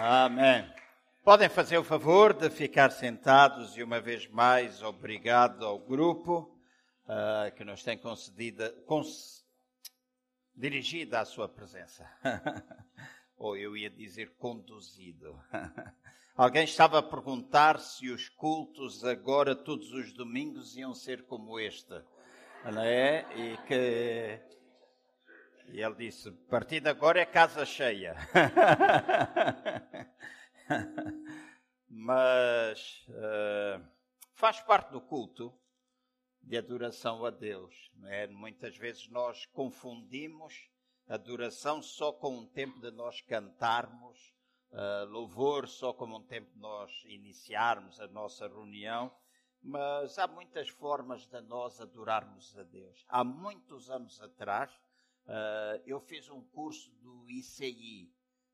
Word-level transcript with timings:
Amém. 0.00 0.64
Podem 1.24 1.48
fazer 1.48 1.76
o 1.76 1.82
favor 1.82 2.32
de 2.32 2.48
ficar 2.50 2.92
sentados 2.92 3.76
e, 3.76 3.82
uma 3.82 4.00
vez 4.00 4.28
mais, 4.28 4.80
obrigado 4.80 5.66
ao 5.66 5.76
grupo 5.76 6.56
uh, 7.02 7.52
que 7.56 7.64
nos 7.64 7.82
tem 7.82 7.98
concedida, 7.98 8.70
cons, 8.86 9.44
dirigida 10.54 11.18
a 11.18 11.24
sua 11.24 11.48
presença. 11.48 12.08
Ou 13.36 13.56
eu 13.56 13.76
ia 13.76 13.90
dizer 13.90 14.36
conduzido. 14.38 15.36
Alguém 16.36 16.62
estava 16.62 17.00
a 17.00 17.02
perguntar 17.02 17.80
se 17.80 18.08
os 18.08 18.28
cultos 18.28 19.04
agora, 19.04 19.56
todos 19.56 19.90
os 19.90 20.12
domingos, 20.12 20.76
iam 20.76 20.94
ser 20.94 21.24
como 21.24 21.58
este. 21.58 22.00
Não 22.72 22.82
é? 22.82 23.26
E 23.36 23.56
que 23.66 24.57
e 25.70 25.80
ele 25.80 25.94
disse: 25.94 26.28
a 26.28 26.50
partir 26.50 26.80
de 26.80 26.88
agora 26.88 27.20
é 27.20 27.26
casa 27.26 27.64
cheia. 27.64 28.16
Mas 31.88 33.06
uh, 33.08 33.84
faz 34.34 34.60
parte 34.60 34.90
do 34.90 35.00
culto 35.00 35.54
de 36.42 36.56
adoração 36.56 37.24
a 37.24 37.30
Deus. 37.30 37.90
É? 38.06 38.26
Muitas 38.26 38.76
vezes 38.76 39.08
nós 39.08 39.46
confundimos 39.46 40.68
adoração 41.06 41.82
só 41.82 42.12
com 42.12 42.38
um 42.38 42.46
tempo 42.46 42.80
de 42.80 42.90
nós 42.90 43.20
cantarmos, 43.22 44.34
uh, 44.70 45.08
louvor 45.08 45.66
só 45.66 45.92
como 45.92 46.18
um 46.18 46.26
tempo 46.26 46.52
de 46.52 46.58
nós 46.58 46.90
iniciarmos 47.06 47.98
a 48.00 48.06
nossa 48.08 48.46
reunião. 48.46 49.12
Mas 49.60 50.18
há 50.18 50.26
muitas 50.26 50.68
formas 50.68 51.26
de 51.26 51.40
nós 51.40 51.80
adorarmos 51.80 52.56
a 52.56 52.62
Deus. 52.62 53.04
Há 53.08 53.24
muitos 53.24 53.90
anos 53.90 54.20
atrás, 54.20 54.70
Uh, 55.28 55.82
eu 55.84 56.00
fiz 56.00 56.30
um 56.30 56.40
curso 56.40 56.90
do 57.02 57.28
ICI, 57.28 58.10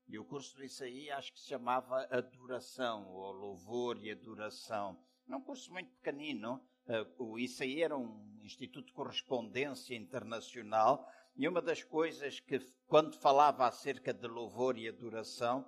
e 0.09 0.19
o 0.19 0.25
curso 0.25 0.57
do 0.57 0.63
ICI 0.63 1.09
acho 1.11 1.31
que 1.31 1.39
se 1.39 1.47
chamava 1.47 2.05
Adoração, 2.11 3.07
ou 3.07 3.31
Louvor 3.31 3.97
e 4.03 4.11
Adoração. 4.11 5.01
É 5.29 5.33
um 5.33 5.41
curso 5.41 5.71
muito 5.71 5.89
pequenino. 5.95 6.61
Uh, 6.85 7.31
o 7.31 7.39
ICI 7.39 7.81
era 7.81 7.97
um 7.97 8.37
Instituto 8.43 8.87
de 8.87 8.93
Correspondência 8.93 9.95
Internacional, 9.95 11.09
e 11.37 11.47
uma 11.47 11.61
das 11.61 11.81
coisas 11.81 12.41
que, 12.41 12.59
quando 12.87 13.17
falava 13.17 13.65
acerca 13.65 14.13
de 14.13 14.27
louvor 14.27 14.77
e 14.77 14.89
adoração, 14.89 15.65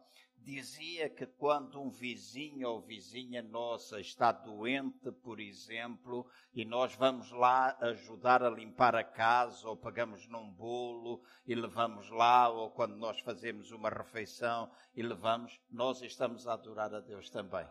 dizia 0.47 1.09
que 1.09 1.25
quando 1.25 1.81
um 1.81 1.89
vizinho 1.89 2.69
ou 2.69 2.79
vizinha 2.79 3.41
nossa 3.41 3.99
está 3.99 4.31
doente, 4.31 5.11
por 5.11 5.41
exemplo, 5.41 6.25
e 6.53 6.63
nós 6.63 6.95
vamos 6.95 7.29
lá 7.31 7.77
ajudar 7.81 8.41
a 8.41 8.49
limpar 8.49 8.95
a 8.95 9.03
casa, 9.03 9.67
ou 9.67 9.75
pagamos 9.75 10.25
num 10.29 10.49
bolo 10.49 11.21
e 11.45 11.53
levamos 11.53 12.09
lá, 12.09 12.47
ou 12.47 12.71
quando 12.71 12.95
nós 12.95 13.19
fazemos 13.19 13.71
uma 13.71 13.89
refeição 13.89 14.71
e 14.95 15.03
levamos, 15.03 15.59
nós 15.69 16.01
estamos 16.01 16.47
a 16.47 16.53
adorar 16.53 16.95
a 16.95 17.01
Deus 17.01 17.29
também. 17.29 17.67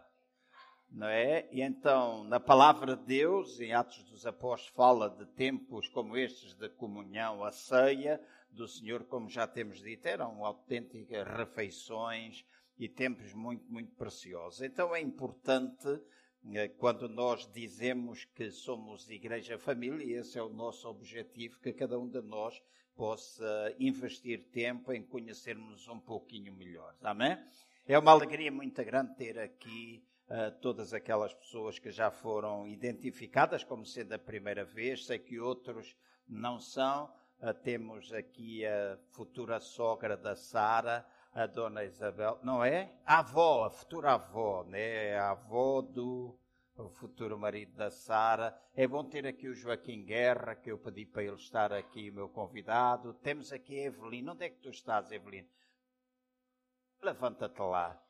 Não 0.90 1.08
é? 1.08 1.48
E 1.50 1.62
então, 1.62 2.24
na 2.24 2.38
palavra 2.38 2.94
de 2.94 3.06
Deus, 3.06 3.58
em 3.58 3.72
Atos 3.72 4.02
dos 4.04 4.26
Apóstolos, 4.26 4.74
fala 4.76 5.08
de 5.08 5.24
tempos 5.32 5.88
como 5.88 6.14
estes 6.14 6.54
de 6.54 6.68
comunhão, 6.68 7.42
a 7.42 7.50
ceia 7.50 8.20
do 8.50 8.68
Senhor, 8.68 9.04
como 9.04 9.28
já 9.28 9.46
temos 9.46 9.80
dito, 9.80 10.06
eram 10.06 10.44
autênticas 10.44 11.26
refeições, 11.26 12.44
e 12.78 12.88
tempos 12.88 13.32
muito, 13.32 13.64
muito 13.70 13.94
preciosos. 13.94 14.62
Então 14.62 14.94
é 14.94 15.00
importante, 15.00 16.00
eh, 16.52 16.68
quando 16.68 17.08
nós 17.08 17.50
dizemos 17.52 18.24
que 18.24 18.50
somos 18.50 19.08
Igreja 19.08 19.58
Família, 19.58 20.20
esse 20.20 20.38
é 20.38 20.42
o 20.42 20.48
nosso 20.48 20.88
objetivo, 20.88 21.58
que 21.60 21.72
cada 21.72 21.98
um 21.98 22.08
de 22.08 22.20
nós 22.20 22.62
possa 22.94 23.74
investir 23.78 24.48
tempo 24.50 24.92
em 24.92 25.02
conhecermos 25.02 25.86
um 25.88 26.00
pouquinho 26.00 26.54
melhor. 26.54 26.94
Amém? 27.02 27.38
É 27.86 27.98
uma 27.98 28.10
alegria 28.10 28.50
muito 28.50 28.82
grande 28.84 29.14
ter 29.14 29.38
aqui 29.38 30.02
uh, 30.28 30.50
todas 30.60 30.92
aquelas 30.92 31.32
pessoas 31.34 31.78
que 31.78 31.90
já 31.90 32.10
foram 32.10 32.66
identificadas 32.66 33.62
como 33.62 33.84
sendo 33.84 34.14
a 34.14 34.18
primeira 34.18 34.64
vez. 34.64 35.06
Sei 35.06 35.18
que 35.18 35.38
outros 35.38 35.96
não 36.26 36.58
são. 36.58 37.12
Uh, 37.38 37.52
temos 37.62 38.12
aqui 38.12 38.64
a 38.64 38.98
futura 39.12 39.60
sogra 39.60 40.16
da 40.16 40.34
Sara, 40.34 41.06
a 41.36 41.46
dona 41.46 41.84
Isabel, 41.84 42.38
não 42.42 42.64
é? 42.64 42.90
A 43.04 43.18
avó, 43.18 43.66
a 43.66 43.70
futura 43.70 44.12
avó, 44.12 44.64
né? 44.64 45.18
A 45.18 45.32
avó 45.32 45.82
do 45.82 46.34
futuro 46.94 47.38
marido 47.38 47.76
da 47.76 47.90
Sara. 47.90 48.58
É 48.74 48.88
bom 48.88 49.04
ter 49.04 49.26
aqui 49.26 49.46
o 49.46 49.54
Joaquim 49.54 50.02
Guerra, 50.02 50.54
que 50.54 50.72
eu 50.72 50.78
pedi 50.78 51.04
para 51.04 51.24
ele 51.24 51.36
estar 51.36 51.74
aqui, 51.74 52.08
o 52.08 52.14
meu 52.14 52.28
convidado. 52.30 53.12
Temos 53.12 53.52
aqui 53.52 53.78
a 53.78 53.84
Evelina. 53.84 54.32
Onde 54.32 54.46
é 54.46 54.48
que 54.48 54.62
tu 54.62 54.70
estás, 54.70 55.12
Evelina? 55.12 55.46
Levanta-te 57.02 57.60
lá. 57.60 58.02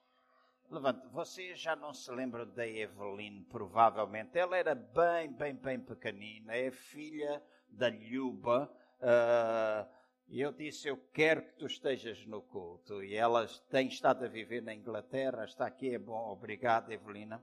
Levanta. 0.71 1.09
Vocês 1.09 1.59
já 1.59 1.75
não 1.75 1.93
se 1.93 2.09
lembram 2.13 2.47
da 2.47 2.65
Evelina, 2.65 3.45
provavelmente. 3.51 4.39
Ela 4.39 4.57
era 4.57 4.75
bem, 4.77 5.33
bem, 5.33 5.53
bem 5.53 5.81
pequenina. 5.81 6.55
É 6.55 6.71
filha 6.71 7.43
da 7.69 7.89
Lhuba. 7.89 8.71
Uh, 9.01 9.96
e 10.29 10.41
eu 10.41 10.53
disse: 10.53 10.89
Eu 10.89 10.97
quero 11.13 11.43
que 11.43 11.53
tu 11.55 11.67
estejas 11.67 12.25
no 12.27 12.43
culto. 12.43 13.03
E 13.03 13.15
ela 13.15 13.47
tem 13.71 13.89
estado 13.89 14.25
a 14.25 14.29
viver 14.29 14.63
na 14.63 14.75
Inglaterra, 14.75 15.45
está 15.45 15.67
aqui, 15.67 15.95
é 15.95 15.99
bom, 15.99 16.31
obrigado, 16.31 16.91
Evelina. 16.91 17.43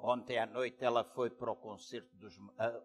Ontem 0.00 0.38
à 0.38 0.46
noite 0.46 0.84
ela 0.84 1.02
foi 1.02 1.28
para 1.28 1.50
o 1.50 1.56
concerto 1.56 2.14
dos 2.16 2.38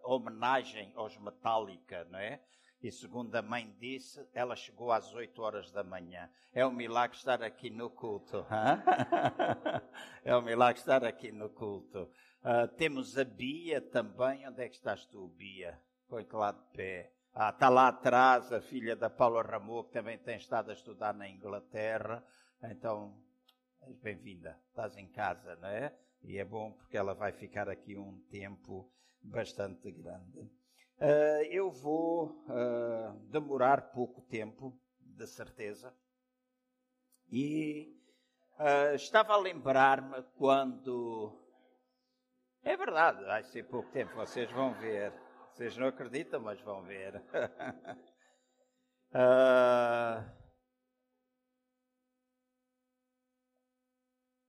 homenagem 0.03 0.91
aos 0.95 1.17
Metallica, 1.17 2.05
não 2.05 2.19
é? 2.19 2.41
E 2.81 2.91
segundo 2.91 3.33
a 3.35 3.41
mãe 3.41 3.73
disse, 3.79 4.27
ela 4.33 4.57
chegou 4.57 4.91
às 4.91 5.13
8 5.13 5.41
horas 5.41 5.71
da 5.71 5.85
manhã. 5.85 6.29
É 6.51 6.65
um 6.65 6.71
milagre 6.71 7.15
estar 7.15 7.41
aqui 7.41 7.69
no 7.69 7.89
culto. 7.89 8.45
é 10.25 10.35
um 10.35 10.41
milagre 10.41 10.81
estar 10.81 11.05
aqui 11.05 11.31
no 11.31 11.49
culto. 11.49 12.11
Uh, 12.43 12.67
temos 12.75 13.17
a 13.17 13.23
Bia 13.23 13.79
também. 13.79 14.45
Onde 14.45 14.63
é 14.63 14.67
que 14.67 14.75
estás 14.75 15.05
tu, 15.05 15.29
Bia? 15.29 15.79
Põe-te 16.09 16.35
lá 16.35 16.51
de 16.51 16.61
pé. 16.75 17.12
Ah, 17.35 17.49
está 17.49 17.67
lá 17.67 17.87
atrás 17.87 18.53
a 18.53 18.61
filha 18.61 18.95
da 18.95 19.09
Paula 19.09 19.41
Ramô, 19.41 19.83
que 19.85 19.91
também 19.91 20.19
tem 20.19 20.37
estado 20.37 20.69
a 20.69 20.73
estudar 20.75 21.15
na 21.15 21.27
Inglaterra. 21.27 22.23
Então, 22.61 23.19
bem-vinda. 24.03 24.55
Estás 24.69 24.95
em 24.97 25.07
casa, 25.07 25.55
não 25.55 25.67
é? 25.67 25.97
E 26.21 26.37
é 26.37 26.45
bom 26.45 26.71
porque 26.73 26.95
ela 26.95 27.15
vai 27.15 27.31
ficar 27.31 27.67
aqui 27.67 27.97
um 27.97 28.19
tempo 28.29 28.87
bastante 29.19 29.91
grande. 29.91 30.41
Uh, 30.99 31.43
eu 31.49 31.71
vou 31.71 32.45
uh, 32.49 33.17
demorar 33.31 33.89
pouco 33.93 34.21
tempo, 34.21 34.79
de 34.99 35.25
certeza. 35.25 35.91
E 37.31 37.99
estava 38.93 39.33
a 39.33 39.37
lembrar-me 39.37 40.21
quando. 40.37 41.35
É 42.61 42.77
verdade, 42.77 43.25
vai 43.25 43.43
ser 43.43 43.63
pouco 43.63 43.89
tempo, 43.91 44.13
vocês 44.13 44.51
vão 44.51 44.75
ver. 44.75 45.22
Vocês 45.53 45.77
não 45.77 45.85
acreditam, 45.87 46.41
mas 46.41 46.59
vão 46.61 46.81
ver. 46.81 47.15
uh... 49.13 50.25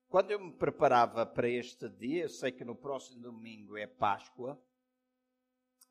Quando 0.09 0.31
eu 0.31 0.41
me 0.41 0.53
preparava 0.53 1.27
para 1.27 1.47
este 1.47 1.91
dia, 1.91 2.23
eu 2.23 2.29
sei 2.31 2.51
que 2.53 2.65
no 2.65 2.75
próximo 2.75 3.21
domingo 3.21 3.77
é 3.77 3.87
Páscoa, 3.87 4.59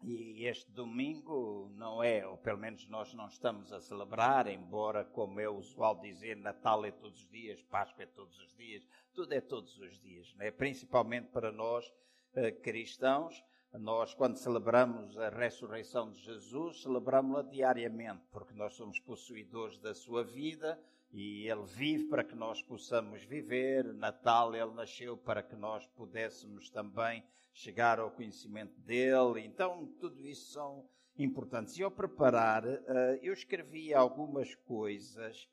e 0.02 0.46
este 0.48 0.72
domingo 0.72 1.70
não 1.76 2.02
é, 2.02 2.26
ou 2.26 2.36
pelo 2.38 2.58
menos 2.58 2.88
nós 2.88 3.14
não 3.14 3.28
estamos 3.28 3.72
a 3.72 3.80
celebrar, 3.80 4.48
embora, 4.48 5.06
como 5.06 5.40
é 5.40 5.48
usual 5.48 6.00
dizer, 6.00 6.38
Natal 6.38 6.84
é 6.86 6.92
todos 6.92 7.20
os 7.20 7.30
dias, 7.30 7.62
Páscoa 7.62 8.02
é 8.02 8.08
todos 8.08 8.40
os 8.40 8.56
dias, 8.56 8.88
tudo 9.14 9.32
é 9.34 9.42
todos 9.42 9.78
os 9.78 10.00
dias, 10.00 10.34
né? 10.38 10.50
principalmente 10.50 11.28
para 11.28 11.52
nós 11.52 11.88
uh, 11.88 12.62
cristãos. 12.64 13.44
Nós, 13.80 14.14
quando 14.14 14.38
celebramos 14.38 15.18
a 15.18 15.30
ressurreição 15.30 16.12
de 16.12 16.20
Jesus, 16.20 16.84
celebramos-la 16.84 17.42
diariamente, 17.42 18.22
porque 18.32 18.54
nós 18.54 18.76
somos 18.76 19.00
possuidores 19.00 19.80
da 19.80 19.96
sua 19.96 20.24
vida 20.24 20.80
e 21.12 21.50
Ele 21.50 21.66
vive 21.66 22.06
para 22.06 22.24
que 22.24 22.36
nós 22.36 22.62
possamos 22.62 23.24
viver. 23.24 23.84
Natal, 23.96 24.54
Ele 24.54 24.72
nasceu 24.74 25.18
para 25.18 25.42
que 25.42 25.56
nós 25.56 25.88
pudéssemos 25.88 26.70
também 26.70 27.24
chegar 27.52 28.00
ao 28.00 28.12
conhecimento 28.12 28.80
dele. 28.82 29.44
Então, 29.44 29.88
tudo 30.00 30.24
isso 30.24 30.52
são 30.52 30.88
importantes. 31.18 31.76
E 31.76 31.84
ao 31.84 31.90
preparar, 31.90 32.64
eh, 32.68 33.20
eu 33.24 33.34
escrevi 33.34 33.92
algumas 33.92 34.54
coisas, 34.54 35.50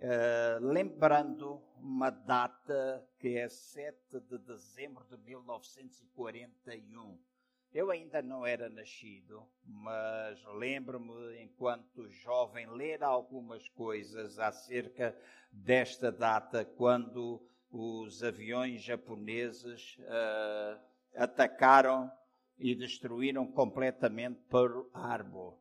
eh, 0.00 0.58
lembrando 0.60 1.62
uma 1.76 2.10
data 2.10 3.08
que 3.16 3.38
é 3.38 3.48
7 3.48 4.18
de 4.28 4.38
dezembro 4.38 5.04
de 5.04 5.16
1941 5.18 7.29
eu 7.72 7.90
ainda 7.90 8.20
não 8.20 8.44
era 8.44 8.68
nascido, 8.68 9.46
mas 9.64 10.42
lembro-me, 10.54 11.40
enquanto 11.42 12.08
jovem, 12.08 12.66
ler 12.66 13.02
algumas 13.02 13.68
coisas 13.68 14.38
acerca 14.38 15.16
desta 15.52 16.10
data, 16.10 16.64
quando 16.64 17.40
os 17.70 18.22
aviões 18.24 18.82
japoneses 18.82 19.96
uh, 20.00 20.80
atacaram 21.14 22.10
e 22.58 22.74
destruíram 22.74 23.46
completamente 23.46 24.40
Pearl 24.50 24.82
Harbor. 24.92 25.56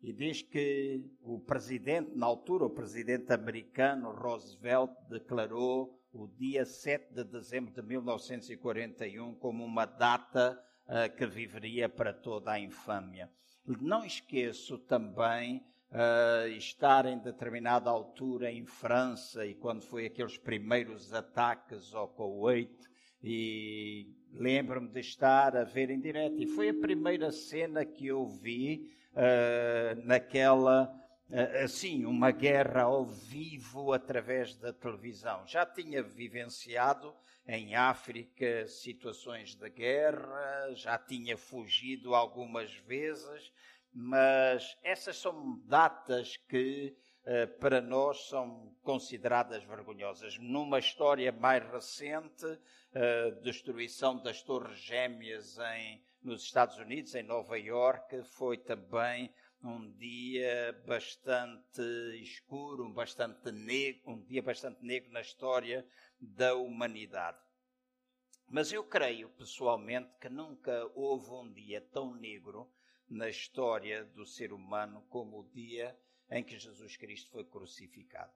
e 0.00 0.12
diz 0.12 0.42
que 0.42 1.04
o 1.20 1.40
presidente, 1.40 2.12
na 2.14 2.26
altura, 2.26 2.64
o 2.64 2.70
presidente 2.70 3.32
americano 3.32 4.12
Roosevelt 4.12 4.92
declarou 5.08 6.00
o 6.12 6.28
dia 6.28 6.64
7 6.64 7.12
de 7.12 7.24
dezembro 7.24 7.74
de 7.74 7.82
1941 7.82 9.34
como 9.34 9.64
uma 9.64 9.84
data 9.84 10.64
uh, 10.88 11.14
que 11.16 11.26
viveria 11.26 11.88
para 11.88 12.12
toda 12.12 12.52
a 12.52 12.58
infâmia. 12.58 13.30
Não 13.66 14.04
esqueço 14.04 14.78
também 14.78 15.62
uh, 15.92 16.48
estar 16.48 17.06
em 17.06 17.18
determinada 17.18 17.90
altura 17.90 18.50
em 18.50 18.64
França 18.64 19.44
e 19.44 19.54
quando 19.54 19.82
foi 19.82 20.06
aqueles 20.06 20.38
primeiros 20.38 21.12
ataques 21.12 21.94
ao 21.94 22.08
Kuwait 22.08 22.88
e 23.22 24.14
lembro-me 24.32 24.88
de 24.88 25.00
estar 25.00 25.56
a 25.56 25.64
ver 25.64 25.90
em 25.90 26.00
direto 26.00 26.40
e 26.40 26.46
foi 26.46 26.70
a 26.70 26.74
primeira 26.74 27.32
cena 27.32 27.84
que 27.84 28.06
eu 28.06 28.26
vi 28.26 28.90
uh, 29.12 30.06
naquela 30.06 30.94
assim 31.62 32.06
uma 32.06 32.30
guerra 32.30 32.84
ao 32.84 33.04
vivo 33.04 33.92
através 33.92 34.56
da 34.56 34.72
televisão 34.72 35.46
já 35.46 35.66
tinha 35.66 36.02
vivenciado 36.02 37.14
em 37.48 37.74
África 37.74 38.68
situações 38.68 39.54
de 39.54 39.68
guerra 39.70 40.74
já 40.74 40.98
tinha 40.98 41.36
fugido 41.36 42.14
algumas 42.14 42.72
vezes 42.72 43.50
mas 43.92 44.76
essas 44.82 45.16
são 45.16 45.58
datas 45.64 46.36
que 46.36 46.96
uh, 47.24 47.58
para 47.58 47.80
nós 47.80 48.28
são 48.28 48.74
consideradas 48.82 49.64
vergonhosas. 49.64 50.38
Numa 50.38 50.78
história 50.78 51.32
mais 51.32 51.64
recente, 51.70 52.44
uh, 52.46 53.42
destruição 53.42 54.22
das 54.22 54.42
Torres 54.42 54.78
Gêmeas 54.78 55.58
em, 55.58 56.02
nos 56.22 56.44
Estados 56.44 56.78
Unidos, 56.78 57.14
em 57.14 57.22
Nova 57.22 57.58
York, 57.58 58.22
foi 58.22 58.58
também 58.58 59.32
um 59.62 59.90
dia 59.92 60.80
bastante 60.86 61.82
escuro, 62.22 62.88
bastante 62.90 63.50
negro, 63.50 64.12
um 64.12 64.22
dia 64.22 64.42
bastante 64.42 64.84
negro 64.84 65.10
na 65.10 65.20
história 65.20 65.84
da 66.20 66.54
humanidade. 66.54 67.38
Mas 68.46 68.72
eu 68.72 68.82
creio 68.82 69.28
pessoalmente 69.30 70.10
que 70.20 70.28
nunca 70.28 70.90
houve 70.94 71.30
um 71.30 71.52
dia 71.52 71.80
tão 71.80 72.14
negro 72.14 72.70
na 73.08 73.28
história 73.28 74.04
do 74.04 74.24
ser 74.24 74.52
humano 74.52 75.04
como 75.08 75.40
o 75.40 75.48
dia 75.50 75.98
em 76.30 76.42
que 76.42 76.58
Jesus 76.58 76.96
Cristo 76.96 77.30
foi 77.30 77.44
crucificado. 77.44 78.32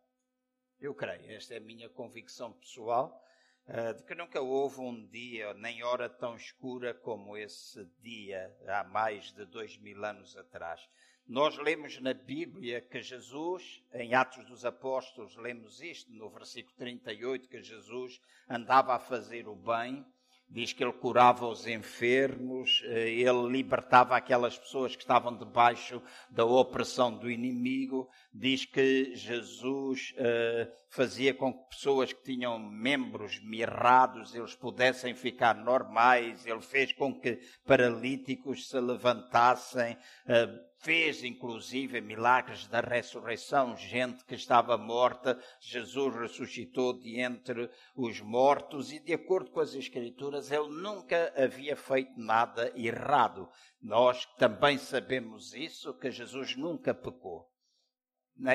Eu 0.80 0.94
creio, 0.94 1.30
esta 1.30 1.54
é 1.54 1.58
a 1.58 1.60
minha 1.60 1.88
convicção 1.88 2.52
pessoal, 2.52 3.24
uh, 3.68 3.94
de 3.94 4.02
que 4.02 4.14
nunca 4.14 4.40
houve 4.40 4.80
um 4.80 5.06
dia 5.06 5.54
nem 5.54 5.82
hora 5.82 6.08
tão 6.08 6.36
escura 6.36 6.92
como 6.92 7.36
esse 7.36 7.84
dia 8.00 8.54
há 8.66 8.82
mais 8.84 9.32
de 9.32 9.44
dois 9.44 9.76
mil 9.78 10.04
anos 10.04 10.36
atrás. 10.36 10.88
Nós 11.26 11.56
lemos 11.56 12.00
na 12.00 12.12
Bíblia 12.12 12.80
que 12.80 13.00
Jesus, 13.00 13.82
em 13.94 14.14
Atos 14.14 14.44
dos 14.46 14.64
Apóstolos, 14.64 15.36
lemos 15.36 15.80
isto 15.80 16.12
no 16.12 16.28
versículo 16.30 16.76
38, 16.76 17.48
que 17.48 17.62
Jesus 17.62 18.20
andava 18.48 18.94
a 18.94 18.98
fazer 18.98 19.48
o 19.48 19.54
bem 19.54 20.04
diz 20.52 20.72
que 20.72 20.84
ele 20.84 20.92
curava 20.92 21.46
os 21.46 21.66
enfermos, 21.66 22.82
eh, 22.84 23.08
ele 23.08 23.48
libertava 23.48 24.14
aquelas 24.14 24.58
pessoas 24.58 24.94
que 24.94 25.02
estavam 25.02 25.34
debaixo 25.36 26.02
da 26.30 26.44
opressão 26.44 27.16
do 27.16 27.30
inimigo, 27.30 28.08
diz 28.32 28.66
que 28.66 29.14
Jesus 29.14 30.14
uh, 30.18 30.70
fazia 30.90 31.32
com 31.32 31.52
que 31.52 31.70
pessoas 31.70 32.12
que 32.12 32.22
tinham 32.22 32.58
membros 32.58 33.42
mirrados 33.42 34.34
eles 34.34 34.54
pudessem 34.54 35.14
ficar 35.14 35.54
normais, 35.54 36.44
ele 36.46 36.60
fez 36.60 36.92
com 36.92 37.18
que 37.18 37.38
paralíticos 37.64 38.68
se 38.68 38.78
levantassem, 38.78 39.94
uh, 40.26 40.71
fez 40.82 41.22
inclusive 41.22 42.00
milagres 42.00 42.66
da 42.66 42.80
ressurreição, 42.80 43.76
gente 43.76 44.24
que 44.24 44.34
estava 44.34 44.76
morta, 44.76 45.40
Jesus 45.60 46.14
ressuscitou 46.16 46.98
de 46.98 47.20
entre 47.20 47.70
os 47.96 48.20
mortos 48.20 48.92
e 48.92 48.98
de 48.98 49.12
acordo 49.12 49.50
com 49.50 49.60
as 49.60 49.74
escrituras 49.74 50.50
ele 50.50 50.68
nunca 50.68 51.32
havia 51.36 51.76
feito 51.76 52.12
nada 52.16 52.72
errado. 52.76 53.48
Nós 53.80 54.26
também 54.36 54.76
sabemos 54.76 55.54
isso 55.54 55.94
que 55.94 56.10
Jesus 56.10 56.56
nunca 56.56 56.92
pecou. 56.92 57.48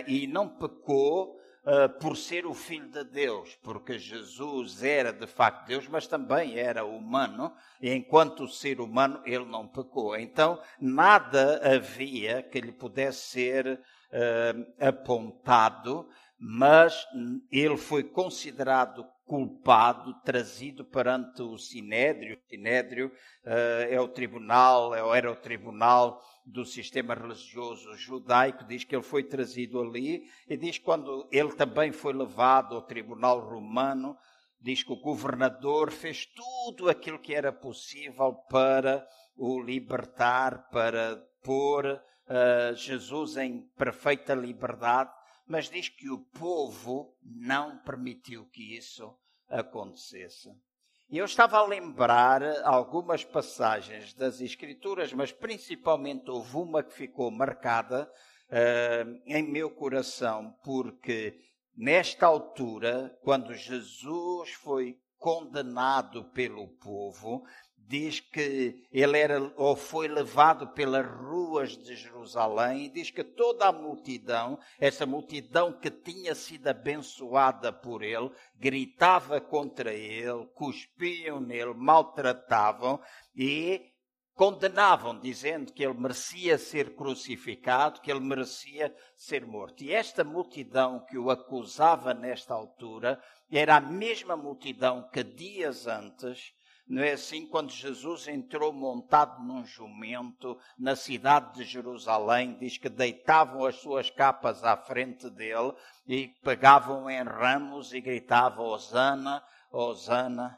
E 0.05 0.27
não 0.27 0.49
pecou 0.49 1.39
uh, 1.67 1.89
por 1.99 2.15
ser 2.15 2.45
o 2.45 2.53
Filho 2.53 2.87
de 2.87 3.03
Deus, 3.03 3.57
porque 3.61 3.99
Jesus 3.99 4.81
era 4.81 5.11
de 5.11 5.27
facto 5.27 5.67
Deus, 5.67 5.87
mas 5.87 6.07
também 6.07 6.57
era 6.57 6.85
humano, 6.85 7.53
e 7.81 7.93
enquanto 7.93 8.47
ser 8.47 8.79
humano 8.79 9.21
ele 9.25 9.45
não 9.45 9.67
pecou. 9.67 10.15
Então 10.15 10.61
nada 10.79 11.61
havia 11.75 12.41
que 12.41 12.61
lhe 12.61 12.71
pudesse 12.71 13.29
ser 13.29 13.67
uh, 13.77 14.85
apontado, 14.87 16.09
mas 16.39 17.05
ele 17.51 17.77
foi 17.77 18.03
considerado 18.03 19.05
culpado, 19.27 20.13
trazido 20.23 20.85
perante 20.85 21.41
o 21.41 21.57
Sinédrio. 21.57 22.37
O 22.37 22.49
Sinédrio 22.49 23.07
uh, 23.07 23.91
é 23.91 23.99
o 23.99 24.07
tribunal, 24.07 24.95
é 24.95 25.17
era 25.17 25.31
o 25.31 25.35
tribunal 25.35 26.23
do 26.45 26.63
sistema 26.63 27.13
religioso 27.13 27.93
judaico, 27.97 28.63
diz 28.63 28.85
que 28.85 28.95
ele 28.95 29.03
foi 29.03 29.23
trazido 29.23 29.81
ali, 29.81 30.23
e 30.47 30.55
diz 30.55 30.77
que 30.77 30.85
quando 30.85 31.27
ele 31.29 31.51
também 31.51 31.91
foi 31.91 32.13
levado 32.13 32.75
ao 32.75 32.81
tribunal 32.81 33.41
romano, 33.41 34.17
diz 34.61 34.81
que 34.81 34.93
o 34.93 35.01
governador 35.01 35.91
fez 35.91 36.25
tudo 36.25 36.89
aquilo 36.89 37.19
que 37.19 37.35
era 37.35 37.51
possível 37.51 38.33
para 38.49 39.05
o 39.35 39.61
libertar, 39.61 40.69
para 40.69 41.21
pôr 41.43 41.85
uh, 41.85 42.75
Jesus 42.75 43.35
em 43.35 43.61
perfeita 43.77 44.33
liberdade, 44.33 45.11
mas 45.47 45.69
diz 45.69 45.89
que 45.89 46.09
o 46.09 46.19
povo 46.19 47.15
não 47.23 47.77
permitiu 47.79 48.45
que 48.49 48.75
isso 48.75 49.17
acontecesse. 49.47 50.49
E 51.09 51.17
eu 51.17 51.25
estava 51.25 51.57
a 51.57 51.65
lembrar 51.65 52.43
algumas 52.65 53.23
passagens 53.23 54.13
das 54.13 54.41
Escrituras, 54.41 55.13
mas 55.13 55.31
principalmente 55.31 56.29
houve 56.29 56.57
uma 56.57 56.83
que 56.83 56.93
ficou 56.93 57.31
marcada 57.31 58.11
uh, 58.49 59.21
em 59.25 59.41
meu 59.41 59.71
coração, 59.71 60.53
porque 60.63 61.39
nesta 61.73 62.25
altura, 62.25 63.17
quando 63.23 63.53
Jesus 63.53 64.51
foi 64.51 64.99
condenado 65.17 66.25
pelo 66.31 66.67
povo, 66.77 67.45
diz 67.87 68.19
que 68.19 68.85
ele 68.91 69.17
era 69.17 69.51
ou 69.55 69.75
foi 69.75 70.09
levado 70.09 70.67
pelas 70.67 71.07
ruas 71.07 71.77
de 71.77 71.95
Jerusalém 71.95 72.85
e 72.85 72.89
diz 72.89 73.09
que 73.09 73.23
toda 73.23 73.65
a 73.65 73.71
multidão, 73.71 74.59
essa 74.77 75.05
multidão 75.05 75.71
que 75.71 75.89
tinha 75.89 76.35
sido 76.35 76.67
abençoada 76.67 77.71
por 77.71 78.03
ele, 78.03 78.29
gritava 78.55 79.39
contra 79.39 79.93
ele, 79.93 80.45
cuspiam 80.53 81.39
nele, 81.39 81.73
maltratavam 81.73 82.99
e 83.33 83.81
condenavam, 84.35 85.17
dizendo 85.17 85.71
que 85.71 85.83
ele 85.83 85.99
merecia 85.99 86.57
ser 86.57 86.93
crucificado, 86.93 88.01
que 88.01 88.11
ele 88.11 88.19
merecia 88.19 88.93
ser 89.15 89.45
morto. 89.45 89.83
E 89.83 89.93
esta 89.93 90.25
multidão 90.25 91.03
que 91.05 91.17
o 91.17 91.31
acusava 91.31 92.13
nesta 92.13 92.53
altura 92.53 93.19
era 93.49 93.77
a 93.77 93.81
mesma 93.81 94.35
multidão 94.35 95.09
que 95.09 95.23
dias 95.23 95.87
antes 95.87 96.53
não 96.87 97.03
é 97.03 97.11
assim 97.11 97.45
quando 97.45 97.69
Jesus 97.71 98.29
entrou 98.29 98.71
montado 98.71 99.43
num 99.43 99.65
jumento 99.65 100.57
na 100.79 100.95
cidade 100.95 101.55
de 101.55 101.63
Jerusalém, 101.65 102.57
diz 102.57 102.77
que 102.77 102.87
deitavam 102.87 103.65
as 103.65 103.75
suas 103.75 104.09
capas 104.09 104.63
à 104.63 104.77
frente 104.77 105.29
dele 105.29 105.73
e 106.07 106.29
pegavam 106.43 107.09
em 107.09 107.21
ramos 107.23 107.93
e 107.93 107.99
gritavam 107.99 108.65
Osana, 108.65 109.45
Osana. 109.69 110.57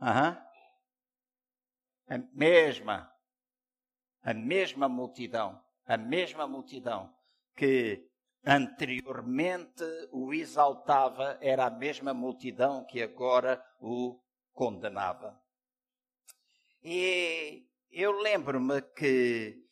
Aham. 0.00 0.44
A 2.08 2.18
mesma, 2.32 3.12
a 4.22 4.34
mesma 4.34 4.88
multidão, 4.88 5.62
a 5.86 5.96
mesma 5.96 6.46
multidão 6.48 7.14
que 7.54 8.08
anteriormente 8.44 9.84
o 10.10 10.32
exaltava 10.32 11.38
era 11.40 11.66
a 11.66 11.70
mesma 11.70 12.14
multidão 12.14 12.84
que 12.84 13.02
agora 13.02 13.62
o 13.80 14.20
condenava. 14.52 15.40
E 16.82 17.66
eu 17.90 18.12
lembro-me 18.12 18.80
que 18.82 19.68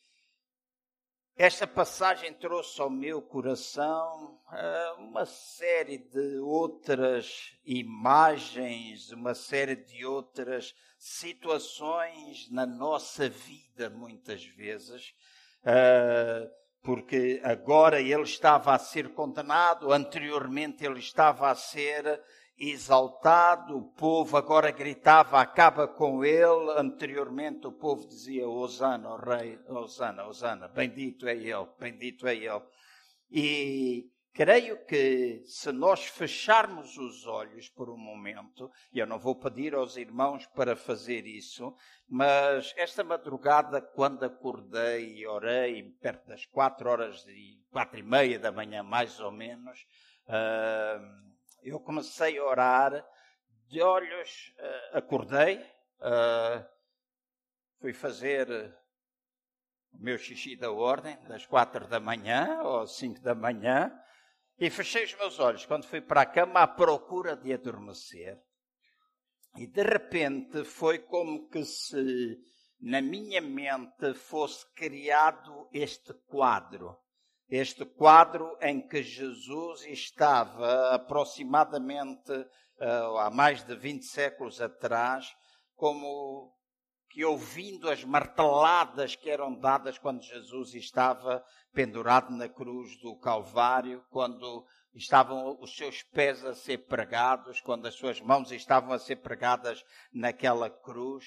esta 1.35 1.67
passagem 1.67 2.33
trouxe 2.33 2.81
ao 2.81 2.89
meu 2.89 3.21
coração 3.21 4.41
uh, 4.47 5.01
uma 5.01 5.23
série 5.23 5.99
de 5.99 6.39
outras 6.39 7.55
imagens, 7.63 9.11
uma 9.11 9.35
série 9.35 9.75
de 9.75 10.03
outras 10.03 10.73
situações 10.97 12.49
na 12.49 12.65
nossa 12.65 13.29
vida, 13.29 13.87
muitas 13.87 14.43
vezes. 14.43 15.13
Uh, 15.61 16.49
porque 16.81 17.41
agora 17.43 17.99
ele 17.99 18.23
estava 18.23 18.73
a 18.73 18.79
ser 18.79 19.13
condenado, 19.13 19.91
anteriormente 19.91 20.85
ele 20.85 20.99
estava 20.99 21.49
a 21.49 21.55
ser 21.55 22.21
exaltado, 22.57 23.77
o 23.77 23.83
povo 23.83 24.35
agora 24.35 24.71
gritava, 24.71 25.39
acaba 25.39 25.87
com 25.87 26.25
ele. 26.25 26.71
Anteriormente 26.77 27.67
o 27.67 27.71
povo 27.71 28.07
dizia, 28.07 28.47
Osana, 28.47 29.09
o 29.09 29.17
rei, 29.17 29.59
Osana, 29.69 30.25
Osana, 30.27 30.67
bendito 30.67 31.27
é 31.27 31.35
ele, 31.35 31.67
bendito 31.79 32.27
é 32.27 32.35
ele. 32.35 32.63
E 33.29 34.09
creio 34.37 34.85
que 34.85 35.41
se 35.47 35.71
nós 35.71 36.05
fecharmos 36.05 36.95
os 36.95 37.25
olhos 37.25 37.69
por 37.69 37.89
um 37.89 37.97
momento, 37.97 38.71
e 38.93 38.99
eu 38.99 39.07
não 39.07 39.17
vou 39.17 39.33
pedir 39.33 39.73
aos 39.73 39.97
irmãos 39.97 40.45
para 40.45 40.75
fazer 40.75 41.25
isso, 41.25 41.75
mas 42.07 42.71
esta 42.77 43.03
madrugada, 43.03 43.81
quando 43.81 44.23
acordei 44.23 45.15
e 45.15 45.25
orei, 45.25 45.91
perto 45.99 46.27
das 46.27 46.45
quatro 46.45 46.87
horas 46.87 47.25
e 47.27 47.59
quatro 47.71 47.97
e 47.97 48.03
meia 48.03 48.37
da 48.37 48.51
manhã, 48.51 48.83
mais 48.83 49.19
ou 49.19 49.31
menos, 49.31 49.79
uh, 50.27 51.33
eu 51.63 51.79
comecei 51.79 52.37
a 52.37 52.45
orar, 52.45 53.03
de 53.67 53.81
olhos, 53.81 54.53
uh, 54.59 54.97
acordei, 54.99 55.57
uh, 55.97 56.63
fui 57.81 57.91
fazer 57.91 58.47
o 59.91 59.97
meu 59.97 60.19
xixi 60.19 60.55
da 60.55 60.71
ordem, 60.71 61.17
das 61.23 61.43
quatro 61.43 61.87
da 61.87 61.99
manhã 61.99 62.61
ou 62.61 62.85
cinco 62.85 63.19
da 63.19 63.33
manhã, 63.33 63.91
e 64.59 64.69
fechei 64.69 65.05
os 65.05 65.15
meus 65.15 65.39
olhos 65.39 65.65
quando 65.65 65.85
fui 65.85 66.01
para 66.01 66.21
a 66.21 66.25
cama 66.25 66.61
à 66.61 66.67
procura 66.67 67.35
de 67.35 67.53
adormecer. 67.53 68.39
E 69.55 69.67
de 69.67 69.83
repente 69.83 70.63
foi 70.63 70.99
como 70.99 71.49
que 71.49 71.63
se 71.65 72.37
na 72.79 73.01
minha 73.01 73.41
mente 73.41 74.13
fosse 74.13 74.65
criado 74.73 75.67
este 75.73 76.13
quadro 76.27 76.97
este 77.49 77.85
quadro 77.85 78.57
em 78.61 78.85
que 78.85 79.01
Jesus 79.01 79.85
estava 79.85 80.93
aproximadamente 80.93 82.31
uh, 82.31 83.17
há 83.17 83.29
mais 83.29 83.63
de 83.63 83.73
20 83.73 84.03
séculos 84.05 84.59
atrás, 84.59 85.33
como 85.75 86.53
que 87.17 87.25
ouvindo 87.25 87.89
as 87.89 88.03
marteladas 88.03 89.15
que 89.15 89.27
eram 89.27 89.51
dadas 89.51 89.97
quando 89.97 90.21
Jesus 90.21 90.75
estava 90.75 91.43
pendurado 91.73 92.29
na 92.29 92.47
cruz 92.47 92.95
do 93.01 93.15
Calvário, 93.15 94.05
quando 94.11 94.63
estavam 94.93 95.57
os 95.59 95.75
seus 95.75 96.03
pés 96.03 96.45
a 96.45 96.53
ser 96.53 96.85
pregados, 96.85 97.59
quando 97.59 97.87
as 97.87 97.95
suas 97.95 98.21
mãos 98.21 98.51
estavam 98.51 98.93
a 98.93 98.99
ser 98.99 99.15
pregadas 99.15 99.83
naquela 100.13 100.69
cruz. 100.69 101.25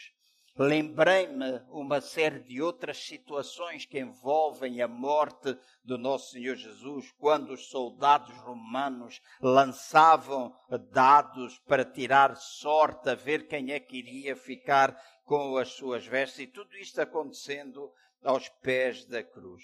Lembrei-me 0.57 1.61
uma 1.69 2.01
série 2.01 2.41
de 2.41 2.61
outras 2.61 2.99
situações 2.99 3.87
que 3.87 3.99
envolvem 3.99 4.83
a 4.83 4.89
morte 4.89 5.57
do 5.85 5.97
nosso 5.97 6.33
Senhor 6.33 6.57
Jesus, 6.57 7.11
quando 7.13 7.53
os 7.53 7.69
soldados 7.69 8.37
romanos 8.39 9.23
lançavam 9.41 10.55
dados 10.91 11.59
para 11.61 11.85
tirar 11.85 12.37
sorte, 12.37 13.09
a 13.09 13.15
ver 13.15 13.47
quem 13.47 13.71
é 13.73 13.81
que 13.81 13.97
iria 13.97 14.37
ficar 14.37 15.01
com 15.25 15.57
as 15.57 15.69
suas 15.69 16.05
vestes, 16.05 16.41
e 16.41 16.47
tudo 16.47 16.77
isto 16.77 17.01
acontecendo 17.01 17.91
aos 18.23 18.49
pés 18.49 19.05
da 19.07 19.23
cruz. 19.23 19.63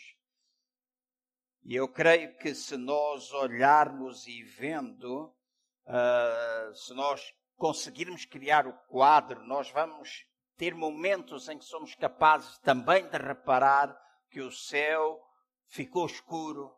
E 1.64 1.74
eu 1.74 1.88
creio 1.88 2.36
que 2.38 2.54
se 2.54 2.76
nós 2.76 3.32
olharmos 3.32 4.26
e 4.28 4.44
vendo, 4.44 5.34
uh, 5.84 6.74
se 6.74 6.94
nós 6.94 7.34
conseguirmos 7.56 8.24
criar 8.24 8.68
o 8.68 8.72
quadro, 8.88 9.44
nós 9.44 9.68
vamos 9.70 10.24
ter 10.56 10.74
momentos 10.74 11.48
em 11.48 11.58
que 11.58 11.64
somos 11.64 11.94
capazes 11.94 12.58
também 12.58 13.06
de 13.08 13.18
reparar 13.18 13.96
que 14.30 14.40
o 14.40 14.50
céu 14.50 15.20
ficou 15.68 16.06
escuro, 16.06 16.74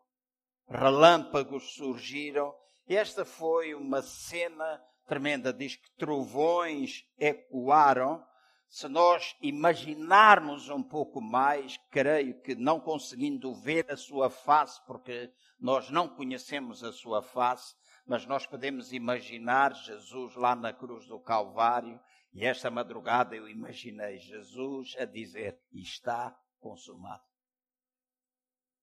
relâmpagos 0.67 1.73
surgiram. 1.73 2.53
Esta 2.87 3.23
foi 3.25 3.73
uma 3.73 4.01
cena 4.01 4.81
tremenda. 5.07 5.53
Diz 5.53 5.75
que 5.75 5.89
trovões 5.97 7.05
ecoaram. 7.17 8.23
Se 8.69 8.87
nós 8.87 9.35
imaginarmos 9.41 10.69
um 10.69 10.83
pouco 10.83 11.19
mais, 11.19 11.75
creio 11.89 12.39
que 12.41 12.53
não 12.53 12.79
conseguindo 12.79 13.53
ver 13.55 13.89
a 13.91 13.97
sua 13.97 14.29
face, 14.29 14.79
porque 14.85 15.31
nós 15.59 15.89
não 15.89 16.07
conhecemos 16.07 16.83
a 16.83 16.91
sua 16.91 17.23
face, 17.23 17.75
mas 18.05 18.25
nós 18.27 18.45
podemos 18.45 18.93
imaginar 18.93 19.73
Jesus 19.73 20.35
lá 20.35 20.55
na 20.55 20.71
cruz 20.71 21.07
do 21.07 21.19
Calvário 21.19 21.99
e 22.31 22.45
esta 22.45 22.69
madrugada 22.69 23.35
eu 23.35 23.47
imaginei 23.47 24.19
Jesus 24.19 24.95
a 24.97 25.05
dizer: 25.05 25.61
está 25.71 26.39
consumado. 26.59 27.23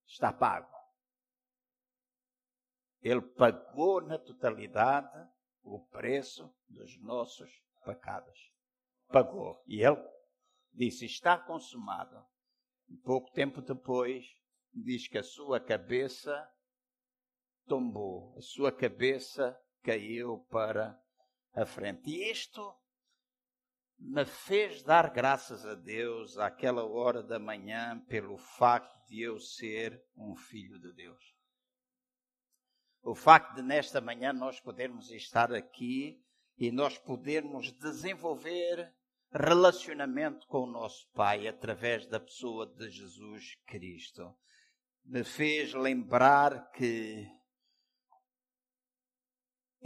Está 0.06 0.32
pago. 0.32 0.74
Ele 3.00 3.22
pagou 3.22 4.00
na 4.00 4.18
totalidade 4.18 5.30
o 5.62 5.80
preço 5.86 6.52
dos 6.68 7.00
nossos 7.00 7.50
pecados. 7.84 8.52
Pagou. 9.08 9.62
E 9.66 9.82
ele 9.82 10.02
disse: 10.72 11.04
está 11.04 11.38
consumado. 11.38 12.24
E 12.88 12.96
pouco 12.98 13.30
tempo 13.32 13.60
depois, 13.60 14.24
diz 14.72 15.08
que 15.08 15.18
a 15.18 15.22
sua 15.22 15.60
cabeça 15.60 16.48
tombou, 17.66 18.36
a 18.36 18.40
sua 18.40 18.70
cabeça 18.70 19.60
caiu 19.82 20.40
para 20.50 21.00
a 21.52 21.66
frente. 21.66 22.10
E 22.10 22.30
isto 22.30 22.74
me 23.98 24.24
fez 24.24 24.82
dar 24.82 25.10
graças 25.10 25.64
a 25.64 25.74
Deus 25.74 26.38
àquela 26.38 26.84
hora 26.84 27.22
da 27.22 27.38
manhã 27.38 27.98
pelo 28.08 28.36
facto 28.36 28.96
de 29.08 29.22
eu 29.22 29.38
ser 29.38 30.02
um 30.16 30.34
filho 30.36 30.78
de 30.78 30.92
Deus. 30.92 31.34
O 33.02 33.14
facto 33.14 33.54
de 33.54 33.62
nesta 33.62 34.00
manhã 34.00 34.32
nós 34.32 34.60
podermos 34.60 35.10
estar 35.10 35.52
aqui 35.52 36.20
e 36.58 36.70
nós 36.70 36.98
podermos 36.98 37.72
desenvolver 37.72 38.92
relacionamento 39.32 40.46
com 40.46 40.60
o 40.62 40.70
nosso 40.70 41.08
Pai 41.12 41.46
através 41.46 42.06
da 42.06 42.18
pessoa 42.18 42.66
de 42.66 42.90
Jesus 42.90 43.54
Cristo. 43.66 44.34
Me 45.04 45.22
fez 45.22 45.72
lembrar 45.72 46.70
que 46.72 47.28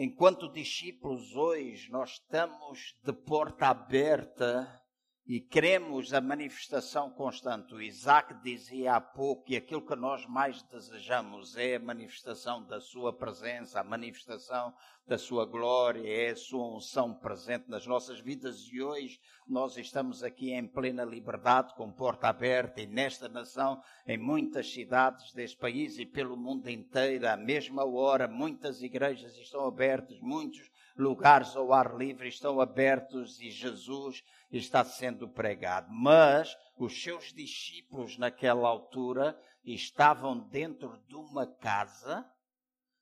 enquanto 0.03 0.51
discípulos 0.51 1.37
hoje, 1.37 1.93
nós 1.93 2.13
estamos 2.13 2.97
de 3.05 3.13
porta 3.13 3.67
aberta 3.67 4.80
e 5.27 5.41
queremos 5.41 6.13
a 6.13 6.21
manifestação 6.21 7.11
constante. 7.11 7.75
O 7.75 7.81
Isaac 7.81 8.35
dizia 8.43 8.95
há 8.95 9.01
pouco 9.01 9.45
que 9.45 9.57
aquilo 9.57 9.85
que 9.85 9.95
nós 9.95 10.27
mais 10.27 10.63
desejamos 10.63 11.57
é 11.57 11.77
a 11.77 11.81
manifestação 11.81 12.65
da 12.65 12.81
Sua 12.81 13.13
presença, 13.13 13.79
a 13.79 13.85
manifestação 13.85 14.75
da 15.07 15.19
Sua 15.19 15.45
glória, 15.45 16.03
é 16.09 16.31
a 16.31 16.37
Sua 16.37 16.77
unção 16.77 17.15
presente 17.15 17.69
nas 17.69 17.87
nossas 17.87 18.21
vidas. 18.21 18.69
E 18.73 18.83
hoje 18.83 19.21
nós 19.47 19.77
estamos 19.77 20.23
aqui 20.23 20.53
em 20.53 20.67
plena 20.67 21.05
liberdade, 21.05 21.75
com 21.75 21.93
porta 21.93 22.29
aberta, 22.29 22.81
e 22.81 22.87
nesta 22.87 23.29
nação, 23.29 23.83
em 24.07 24.19
muitas 24.19 24.73
cidades 24.73 25.33
deste 25.33 25.57
país 25.59 25.99
e 25.99 26.07
pelo 26.07 26.37
mundo 26.37 26.69
inteiro, 26.69 27.29
à 27.29 27.37
mesma 27.37 27.85
hora, 27.85 28.27
muitas 28.27 28.83
igrejas 28.83 29.37
estão 29.37 29.67
abertas, 29.67 30.19
muitos 30.21 30.71
lugares 30.97 31.55
ao 31.57 31.73
ar 31.73 31.97
livre 31.97 32.29
estão 32.29 32.61
abertos 32.61 33.41
e 33.41 33.51
Jesus 33.51 34.25
está 34.51 34.85
sendo 34.85 35.29
pregado. 35.29 35.89
Mas 35.91 36.57
os 36.77 37.03
seus 37.03 37.33
discípulos 37.33 38.19
naquela 38.19 38.69
altura 38.69 39.41
estavam 39.65 40.39
dentro 40.49 40.99
de 41.07 41.15
uma 41.15 41.47
casa 41.47 42.29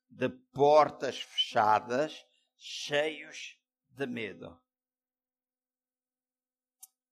de 0.09 0.29
portas 0.29 1.21
fechadas, 1.21 2.25
cheios 2.57 3.57
de 3.89 4.05
medo. 4.05 4.59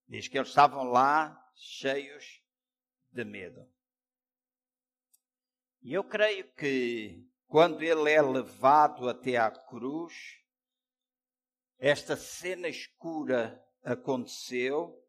Diz 0.08 0.28
que 0.28 0.38
eles 0.38 0.50
estavam 0.50 0.84
lá 0.84 1.52
cheios 1.56 2.42
de 3.12 3.24
medo. 3.24 3.68
E 5.82 5.94
eu 5.94 6.04
creio 6.04 6.52
que 6.54 7.26
quando 7.48 7.82
ele 7.82 8.12
é 8.12 8.22
levado 8.22 9.08
até 9.08 9.38
à 9.38 9.50
cruz, 9.50 10.14
esta 11.80 12.16
cena 12.16 12.68
escura 12.68 13.64
aconteceu. 13.84 15.04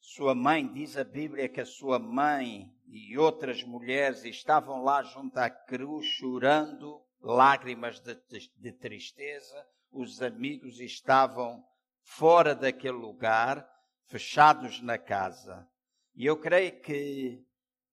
Sua 0.00 0.34
mãe, 0.34 0.70
diz 0.72 0.96
a 0.96 1.04
Bíblia 1.04 1.48
que 1.48 1.60
a 1.60 1.66
sua 1.66 1.98
mãe 1.98 2.70
e 2.86 3.16
outras 3.18 3.62
mulheres 3.62 4.24
estavam 4.24 4.82
lá 4.82 5.02
junto 5.02 5.36
à 5.38 5.48
cruz 5.48 6.06
chorando, 6.06 7.02
lágrimas 7.20 8.00
de, 8.00 8.16
de 8.56 8.72
tristeza. 8.72 9.66
Os 9.90 10.20
amigos 10.20 10.80
estavam 10.80 11.64
fora 12.02 12.54
daquele 12.54 12.96
lugar, 12.96 13.66
fechados 14.06 14.80
na 14.80 14.98
casa. 14.98 15.68
E 16.14 16.26
eu 16.26 16.36
creio 16.38 16.80
que 16.80 17.42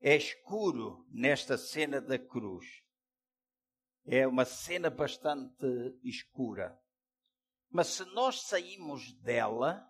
é 0.01 0.15
escuro 0.15 1.05
nesta 1.09 1.57
cena 1.57 2.01
da 2.01 2.17
cruz. 2.17 2.65
É 4.05 4.27
uma 4.27 4.45
cena 4.45 4.89
bastante 4.89 5.65
escura. 6.03 6.80
Mas 7.71 7.87
se 7.87 8.05
nós 8.05 8.41
saímos 8.41 9.13
dela 9.21 9.87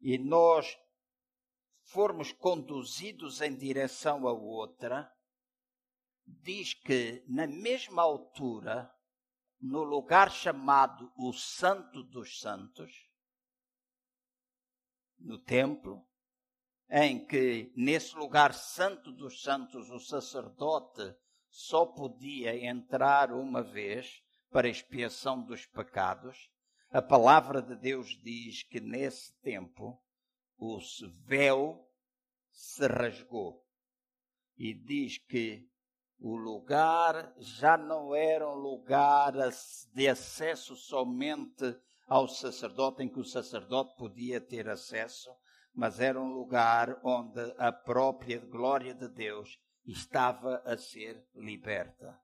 e 0.00 0.16
nós 0.16 0.78
formos 1.84 2.32
conduzidos 2.32 3.40
em 3.40 3.54
direção 3.54 4.26
a 4.26 4.32
outra, 4.32 5.12
diz 6.26 6.72
que 6.72 7.22
na 7.28 7.46
mesma 7.46 8.02
altura 8.02 8.90
no 9.60 9.82
lugar 9.82 10.30
chamado 10.30 11.12
o 11.16 11.32
Santo 11.32 12.02
dos 12.02 12.40
Santos, 12.40 12.90
no 15.18 15.38
templo, 15.38 16.02
em 16.88 17.24
que 17.26 17.72
nesse 17.76 18.16
lugar 18.16 18.54
santo 18.54 19.12
dos 19.12 19.42
santos 19.42 19.90
o 19.90 20.00
sacerdote 20.00 21.14
só 21.48 21.84
podia 21.84 22.56
entrar 22.64 23.32
uma 23.32 23.62
vez 23.62 24.22
para 24.50 24.68
expiação 24.68 25.42
dos 25.42 25.66
pecados, 25.66 26.50
a 26.90 27.00
palavra 27.00 27.62
de 27.62 27.76
Deus 27.76 28.20
diz 28.22 28.64
que 28.64 28.80
nesse 28.80 29.32
tempo 29.40 30.02
o 30.58 30.78
véu 31.24 31.88
se 32.50 32.86
rasgou 32.86 33.64
e 34.58 34.74
diz 34.74 35.16
que 35.16 35.70
o 36.18 36.36
lugar 36.36 37.32
já 37.38 37.78
não 37.78 38.14
era 38.14 38.46
um 38.48 38.56
lugar 38.56 39.32
de 39.94 40.08
acesso 40.08 40.74
somente 40.74 41.80
ao 42.06 42.28
sacerdote, 42.28 43.04
em 43.04 43.08
que 43.08 43.20
o 43.20 43.24
sacerdote 43.24 43.94
podia 43.96 44.40
ter 44.40 44.68
acesso, 44.68 45.30
mas 45.72 46.00
era 46.00 46.20
um 46.20 46.32
lugar 46.32 47.00
onde 47.04 47.40
a 47.56 47.70
própria 47.72 48.38
glória 48.40 48.92
de 48.92 49.08
Deus 49.08 49.58
estava 49.86 50.60
a 50.66 50.76
ser 50.76 51.24
liberta. 51.34 52.20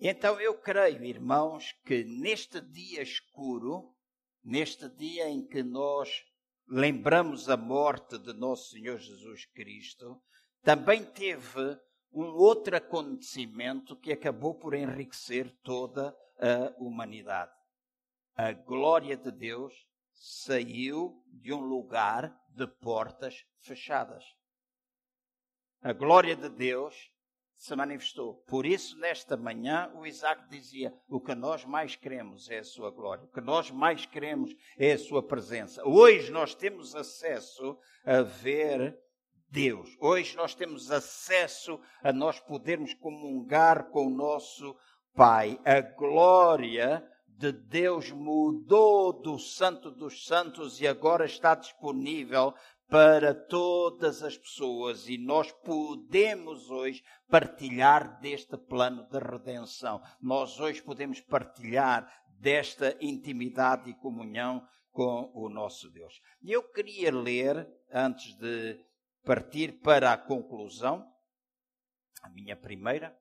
Então 0.00 0.40
eu 0.40 0.54
creio, 0.54 1.04
irmãos, 1.04 1.72
que 1.84 2.02
neste 2.04 2.58
dia 2.58 3.02
escuro, 3.02 3.94
neste 4.42 4.88
dia 4.88 5.28
em 5.28 5.46
que 5.46 5.62
nós 5.62 6.24
lembramos 6.66 7.50
a 7.50 7.56
morte 7.56 8.16
de 8.16 8.32
nosso 8.32 8.70
Senhor 8.70 8.98
Jesus 8.98 9.44
Cristo, 9.46 10.18
também 10.62 11.04
teve 11.04 11.78
um 12.10 12.24
outro 12.24 12.74
acontecimento 12.74 13.94
que 13.94 14.10
acabou 14.10 14.54
por 14.54 14.72
enriquecer 14.72 15.54
toda 15.62 16.16
a 16.38 16.74
humanidade. 16.78 17.52
A 18.34 18.52
glória 18.52 19.18
de 19.18 19.30
Deus 19.30 19.74
saiu 20.14 21.22
de 21.26 21.52
um 21.52 21.60
lugar 21.60 22.34
de 22.48 22.66
portas 22.66 23.44
fechadas. 23.60 24.24
A 25.82 25.92
glória 25.92 26.34
de 26.34 26.48
Deus 26.48 26.94
se 27.60 27.76
manifestou. 27.76 28.42
Por 28.48 28.64
isso, 28.64 28.98
nesta 28.98 29.36
manhã, 29.36 29.92
o 29.94 30.06
Isaac 30.06 30.48
dizia: 30.48 30.94
O 31.06 31.20
que 31.20 31.34
nós 31.34 31.62
mais 31.62 31.94
queremos 31.94 32.48
é 32.48 32.60
a 32.60 32.64
sua 32.64 32.90
glória, 32.90 33.24
o 33.24 33.28
que 33.28 33.40
nós 33.42 33.70
mais 33.70 34.06
queremos 34.06 34.56
é 34.78 34.92
a 34.92 34.98
sua 34.98 35.22
presença. 35.22 35.86
Hoje 35.86 36.32
nós 36.32 36.54
temos 36.54 36.96
acesso 36.96 37.78
a 38.02 38.22
ver 38.22 38.98
Deus. 39.50 39.94
Hoje 40.00 40.34
nós 40.36 40.54
temos 40.54 40.90
acesso 40.90 41.78
a 42.02 42.14
nós 42.14 42.40
podermos 42.40 42.94
comungar 42.94 43.90
com 43.90 44.06
o 44.06 44.16
nosso 44.16 44.74
Pai. 45.12 45.60
A 45.62 45.82
glória 45.82 47.06
de 47.26 47.52
Deus 47.52 48.10
mudou 48.10 49.12
do 49.12 49.38
Santo 49.38 49.90
dos 49.90 50.24
Santos 50.24 50.80
e 50.80 50.88
agora 50.88 51.26
está 51.26 51.54
disponível 51.54 52.54
para 52.90 53.32
todas 53.32 54.20
as 54.22 54.36
pessoas 54.36 55.08
e 55.08 55.16
nós 55.16 55.52
podemos 55.52 56.68
hoje 56.70 57.04
partilhar 57.28 58.20
deste 58.20 58.56
plano 58.58 59.08
de 59.08 59.18
redenção. 59.18 60.02
Nós 60.20 60.58
hoje 60.58 60.82
podemos 60.82 61.20
partilhar 61.20 62.12
desta 62.40 62.96
intimidade 63.00 63.88
e 63.88 63.94
comunhão 63.94 64.66
com 64.90 65.30
o 65.34 65.48
nosso 65.48 65.88
Deus. 65.90 66.20
E 66.42 66.50
eu 66.50 66.64
queria 66.64 67.14
ler, 67.14 67.68
antes 67.92 68.34
de 68.36 68.84
partir 69.24 69.80
para 69.80 70.12
a 70.12 70.18
conclusão, 70.18 71.08
a 72.22 72.28
minha 72.28 72.56
primeira, 72.56 73.16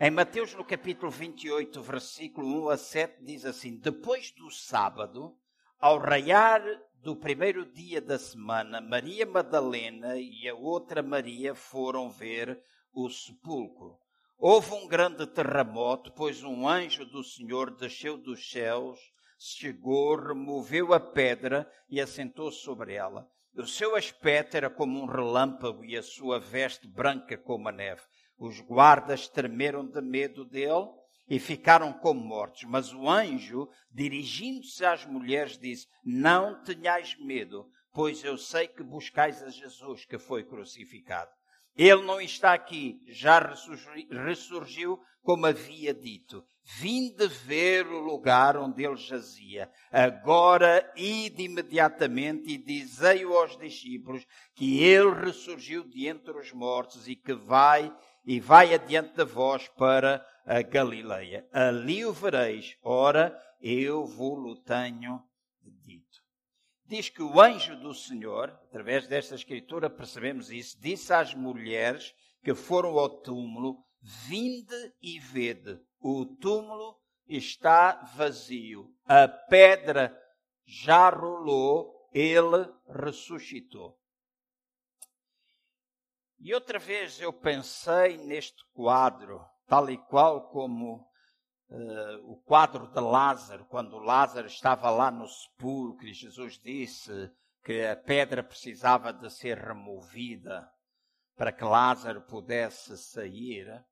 em 0.00 0.10
Mateus, 0.10 0.54
no 0.54 0.64
capítulo 0.64 1.10
28, 1.10 1.82
versículo 1.82 2.66
1 2.66 2.68
a 2.70 2.76
7, 2.76 3.24
diz 3.24 3.44
assim: 3.44 3.78
Depois 3.78 4.30
do 4.32 4.50
sábado, 4.50 5.38
ao 5.78 5.98
raiar 5.98 6.62
do 7.06 7.14
primeiro 7.14 7.64
dia 7.64 8.00
da 8.00 8.18
semana, 8.18 8.80
Maria 8.80 9.24
Madalena 9.24 10.18
e 10.18 10.48
a 10.48 10.54
outra 10.56 11.04
Maria 11.04 11.54
foram 11.54 12.10
ver 12.10 12.60
o 12.92 13.08
sepulcro. 13.08 13.96
Houve 14.36 14.72
um 14.72 14.88
grande 14.88 15.24
terremoto, 15.24 16.12
pois 16.16 16.42
um 16.42 16.68
anjo 16.68 17.04
do 17.04 17.22
Senhor 17.22 17.70
desceu 17.70 18.18
dos 18.18 18.50
céus, 18.50 18.98
chegou, 19.38 20.16
removeu 20.16 20.92
a 20.92 20.98
pedra 20.98 21.70
e 21.88 22.00
assentou 22.00 22.50
sobre 22.50 22.94
ela. 22.94 23.30
O 23.54 23.64
seu 23.68 23.94
aspecto 23.94 24.56
era 24.56 24.68
como 24.68 25.00
um 25.00 25.06
relâmpago 25.06 25.84
e 25.84 25.96
a 25.96 26.02
sua 26.02 26.40
veste 26.40 26.88
branca 26.88 27.38
como 27.38 27.68
a 27.68 27.72
neve. 27.72 28.02
Os 28.36 28.60
guardas 28.60 29.28
tremeram 29.28 29.86
de 29.86 30.00
medo 30.00 30.44
dele 30.44 30.88
e 31.28 31.38
ficaram 31.38 31.92
como 31.92 32.20
mortos. 32.20 32.64
Mas 32.64 32.92
o 32.92 33.08
anjo, 33.08 33.68
dirigindo-se 33.90 34.84
às 34.84 35.04
mulheres, 35.04 35.58
disse: 35.58 35.86
Não 36.04 36.62
tenhais 36.62 37.16
medo, 37.18 37.68
pois 37.92 38.22
eu 38.24 38.36
sei 38.36 38.68
que 38.68 38.82
buscais 38.82 39.42
a 39.42 39.48
Jesus 39.48 40.04
que 40.04 40.18
foi 40.18 40.44
crucificado. 40.44 41.30
Ele 41.76 42.02
não 42.02 42.20
está 42.20 42.54
aqui, 42.54 43.02
já 43.06 43.38
ressurgiu, 44.24 44.98
como 45.22 45.44
havia 45.44 45.92
dito. 45.92 46.42
Vinde 46.62 47.28
ver 47.28 47.86
o 47.86 47.98
lugar 47.98 48.56
onde 48.56 48.82
ele 48.82 48.96
jazia. 48.96 49.70
Agora 49.92 50.90
ide 50.96 51.42
imediatamente 51.42 52.50
e 52.50 52.56
dizei-o 52.56 53.36
aos 53.36 53.58
discípulos 53.58 54.24
que 54.54 54.82
ele 54.82 55.10
ressurgiu 55.26 55.84
de 55.84 56.06
entre 56.06 56.32
os 56.38 56.50
mortos 56.52 57.06
e 57.06 57.14
que 57.14 57.34
vai 57.34 57.94
e 58.26 58.40
vai 58.40 58.74
adiante 58.74 59.14
de 59.14 59.24
vós 59.24 59.68
para 59.68 60.26
a 60.44 60.60
Galileia. 60.60 61.48
Ali 61.52 62.04
o 62.04 62.12
vereis, 62.12 62.76
ora, 62.82 63.40
eu 63.60 64.04
vou-lo 64.04 64.56
tenho 64.62 65.22
dito. 65.62 66.20
Diz 66.84 67.08
que 67.08 67.22
o 67.22 67.40
anjo 67.40 67.76
do 67.76 67.94
Senhor, 67.94 68.50
através 68.68 69.06
desta 69.06 69.34
escritura 69.34 69.88
percebemos 69.88 70.50
isso, 70.50 70.80
disse 70.80 71.12
às 71.12 71.34
mulheres 71.34 72.12
que 72.42 72.54
foram 72.54 72.98
ao 72.98 73.08
túmulo, 73.08 73.84
vinde 74.00 74.92
e 75.02 75.18
vede, 75.18 75.80
o 76.00 76.24
túmulo 76.24 76.96
está 77.28 78.04
vazio, 78.16 78.88
a 79.04 79.26
pedra 79.26 80.16
já 80.64 81.10
rolou, 81.10 82.08
ele 82.12 82.68
ressuscitou. 82.88 83.98
E 86.46 86.54
outra 86.54 86.78
vez 86.78 87.20
eu 87.20 87.32
pensei 87.32 88.18
neste 88.18 88.64
quadro, 88.72 89.44
tal 89.66 89.90
e 89.90 89.98
qual 89.98 90.48
como 90.48 91.04
uh, 91.68 92.30
o 92.30 92.36
quadro 92.36 92.86
de 92.86 93.00
Lázaro, 93.00 93.64
quando 93.64 93.98
Lázaro 93.98 94.46
estava 94.46 94.88
lá 94.88 95.10
no 95.10 95.26
sepulcro 95.26 96.06
e 96.06 96.14
Jesus 96.14 96.56
disse 96.56 97.32
que 97.64 97.84
a 97.84 97.96
pedra 97.96 98.44
precisava 98.44 99.12
de 99.12 99.28
ser 99.28 99.58
removida 99.58 100.70
para 101.34 101.50
que 101.50 101.64
Lázaro 101.64 102.22
pudesse 102.22 102.96
sair. 102.96 103.84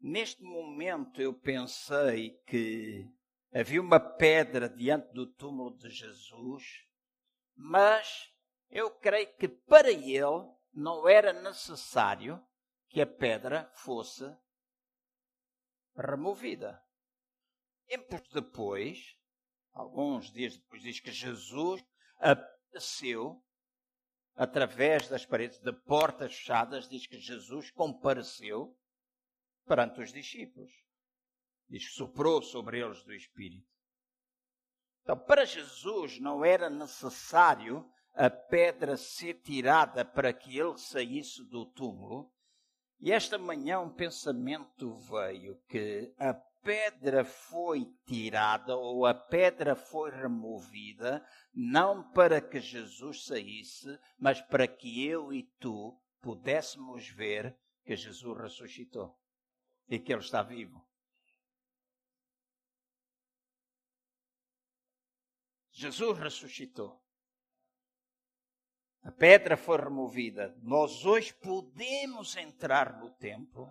Neste 0.00 0.42
momento 0.42 1.22
eu 1.22 1.32
pensei 1.32 2.42
que 2.44 3.08
havia 3.54 3.80
uma 3.80 4.00
pedra 4.00 4.68
diante 4.68 5.12
do 5.12 5.28
túmulo 5.28 5.78
de 5.78 5.90
Jesus, 5.90 6.64
mas 7.54 8.34
eu 8.68 8.90
creio 8.90 9.32
que 9.36 9.46
para 9.46 9.92
ele 9.92 10.57
não 10.72 11.08
era 11.08 11.32
necessário 11.32 12.44
que 12.88 13.00
a 13.00 13.06
pedra 13.06 13.70
fosse 13.74 14.24
removida. 15.96 16.82
Tempos 17.86 18.28
depois, 18.28 19.16
alguns 19.72 20.30
dias 20.30 20.56
depois, 20.56 20.82
diz 20.82 21.00
que 21.00 21.10
Jesus 21.10 21.84
apareceu 22.18 23.42
através 24.36 25.08
das 25.08 25.26
paredes 25.26 25.58
de 25.58 25.72
portas 25.72 26.34
fechadas, 26.34 26.88
diz 26.88 27.06
que 27.06 27.18
Jesus 27.18 27.70
compareceu 27.70 28.78
perante 29.66 30.00
os 30.00 30.12
discípulos. 30.12 30.70
Diz 31.68 31.86
que 31.88 31.94
soprou 31.94 32.40
sobre 32.42 32.80
eles 32.80 33.02
do 33.04 33.12
Espírito. 33.12 33.68
Então, 35.02 35.18
para 35.18 35.44
Jesus 35.44 36.20
não 36.20 36.44
era 36.44 36.70
necessário 36.70 37.90
a 38.18 38.28
pedra 38.28 38.96
ser 38.96 39.34
tirada 39.34 40.04
para 40.04 40.32
que 40.32 40.58
ele 40.58 40.76
saísse 40.76 41.44
do 41.44 41.64
túmulo. 41.64 42.28
E 42.98 43.12
esta 43.12 43.38
manhã 43.38 43.78
um 43.78 43.94
pensamento 43.94 44.92
veio 44.92 45.56
que 45.68 46.12
a 46.18 46.34
pedra 46.34 47.24
foi 47.24 47.86
tirada 48.04 48.76
ou 48.76 49.06
a 49.06 49.14
pedra 49.14 49.76
foi 49.76 50.10
removida 50.10 51.24
não 51.54 52.10
para 52.10 52.40
que 52.40 52.58
Jesus 52.58 53.24
saísse, 53.24 53.86
mas 54.18 54.40
para 54.40 54.66
que 54.66 55.06
eu 55.06 55.32
e 55.32 55.44
tu 55.60 55.96
pudéssemos 56.20 57.08
ver 57.10 57.56
que 57.84 57.94
Jesus 57.94 58.36
ressuscitou 58.36 59.16
e 59.88 59.96
que 59.96 60.12
ele 60.12 60.22
está 60.22 60.42
vivo. 60.42 60.84
Jesus 65.70 66.18
ressuscitou. 66.18 67.00
A 69.02 69.12
pedra 69.12 69.56
foi 69.56 69.78
removida. 69.78 70.54
Nós 70.62 71.04
hoje 71.04 71.32
podemos 71.34 72.36
entrar 72.36 72.98
no 73.00 73.10
templo 73.10 73.68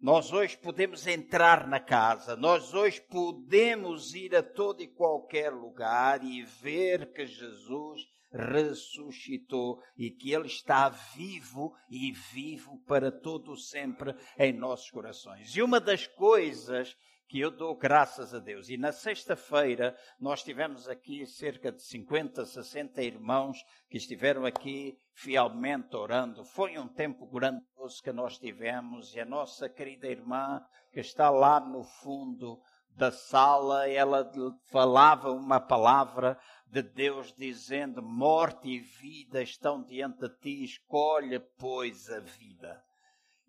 Nós 0.00 0.32
hoje 0.32 0.56
podemos 0.56 1.06
entrar 1.06 1.68
na 1.68 1.78
casa, 1.78 2.34
nós 2.34 2.72
hoje 2.72 3.02
podemos 3.02 4.14
ir 4.14 4.34
a 4.34 4.42
todo 4.42 4.82
e 4.82 4.88
qualquer 4.88 5.52
lugar 5.52 6.24
e 6.24 6.42
ver 6.42 7.12
que 7.12 7.26
Jesus 7.26 8.08
ressuscitou 8.32 9.78
e 9.98 10.10
que 10.10 10.32
Ele 10.32 10.46
está 10.46 10.88
vivo 10.88 11.74
e 11.90 12.12
vivo 12.12 12.82
para 12.86 13.12
todo 13.12 13.54
sempre 13.56 14.14
em 14.38 14.54
nossos 14.54 14.90
corações. 14.90 15.54
E 15.54 15.60
uma 15.60 15.78
das 15.78 16.06
coisas 16.06 16.96
que 17.30 17.38
eu 17.38 17.52
dou 17.52 17.76
graças 17.76 18.34
a 18.34 18.40
Deus. 18.40 18.68
E 18.68 18.76
na 18.76 18.90
sexta-feira 18.90 19.96
nós 20.18 20.42
tivemos 20.42 20.88
aqui 20.88 21.24
cerca 21.24 21.70
de 21.70 21.80
50, 21.80 22.44
60 22.44 23.00
irmãos 23.04 23.56
que 23.88 23.98
estiveram 23.98 24.44
aqui 24.44 24.98
fielmente 25.14 25.94
orando. 25.94 26.44
Foi 26.44 26.76
um 26.76 26.88
tempo 26.88 27.24
grandioso 27.28 28.02
que 28.02 28.10
nós 28.12 28.36
tivemos 28.36 29.14
e 29.14 29.20
a 29.20 29.24
nossa 29.24 29.68
querida 29.68 30.08
irmã 30.08 30.60
que 30.92 30.98
está 30.98 31.30
lá 31.30 31.60
no 31.60 31.84
fundo 31.84 32.60
da 32.96 33.12
sala, 33.12 33.88
ela 33.88 34.28
falava 34.66 35.30
uma 35.30 35.60
palavra 35.60 36.36
de 36.66 36.82
Deus 36.82 37.32
dizendo: 37.32 38.02
morte 38.02 38.68
e 38.68 38.80
vida 38.80 39.40
estão 39.40 39.84
diante 39.84 40.18
de 40.18 40.36
ti, 40.40 40.64
escolhe, 40.64 41.38
pois, 41.56 42.10
a 42.10 42.18
vida. 42.18 42.82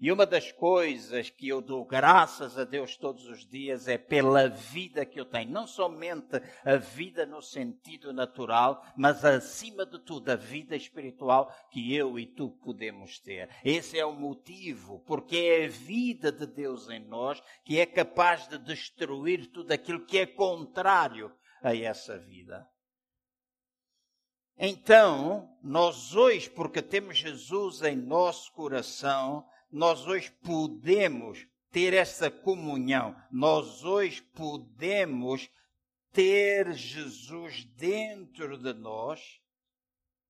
E 0.01 0.11
uma 0.11 0.25
das 0.25 0.51
coisas 0.51 1.29
que 1.29 1.47
eu 1.47 1.61
dou 1.61 1.85
graças 1.85 2.57
a 2.57 2.63
Deus 2.63 2.97
todos 2.97 3.27
os 3.27 3.47
dias 3.47 3.87
é 3.87 3.99
pela 3.99 4.49
vida 4.49 5.05
que 5.05 5.19
eu 5.19 5.25
tenho. 5.25 5.51
Não 5.51 5.67
somente 5.67 6.41
a 6.65 6.75
vida 6.75 7.23
no 7.23 7.39
sentido 7.39 8.11
natural, 8.11 8.83
mas 8.97 9.23
acima 9.23 9.85
de 9.85 9.99
tudo 9.99 10.31
a 10.31 10.35
vida 10.35 10.75
espiritual 10.75 11.53
que 11.69 11.95
eu 11.95 12.17
e 12.17 12.25
tu 12.25 12.49
podemos 12.49 13.19
ter. 13.19 13.47
Esse 13.63 13.99
é 13.99 14.03
o 14.03 14.11
motivo, 14.11 15.03
porque 15.05 15.37
é 15.37 15.65
a 15.65 15.69
vida 15.69 16.31
de 16.31 16.47
Deus 16.47 16.89
em 16.89 17.05
nós 17.05 17.39
que 17.63 17.79
é 17.79 17.85
capaz 17.85 18.47
de 18.47 18.57
destruir 18.57 19.51
tudo 19.51 19.71
aquilo 19.71 20.03
que 20.03 20.17
é 20.17 20.25
contrário 20.25 21.31
a 21.61 21.75
essa 21.75 22.17
vida. 22.17 22.67
Então, 24.57 25.55
nós 25.61 26.15
hoje, 26.15 26.49
porque 26.49 26.81
temos 26.81 27.19
Jesus 27.19 27.83
em 27.83 27.95
nosso 27.95 28.51
coração, 28.53 29.45
nós 29.71 30.05
hoje 30.07 30.31
podemos 30.43 31.47
ter 31.71 31.93
essa 31.93 32.29
comunhão, 32.29 33.15
nós 33.31 33.84
hoje 33.84 34.21
podemos 34.21 35.49
ter 36.12 36.73
Jesus 36.73 37.63
dentro 37.63 38.57
de 38.57 38.73
nós, 38.73 39.39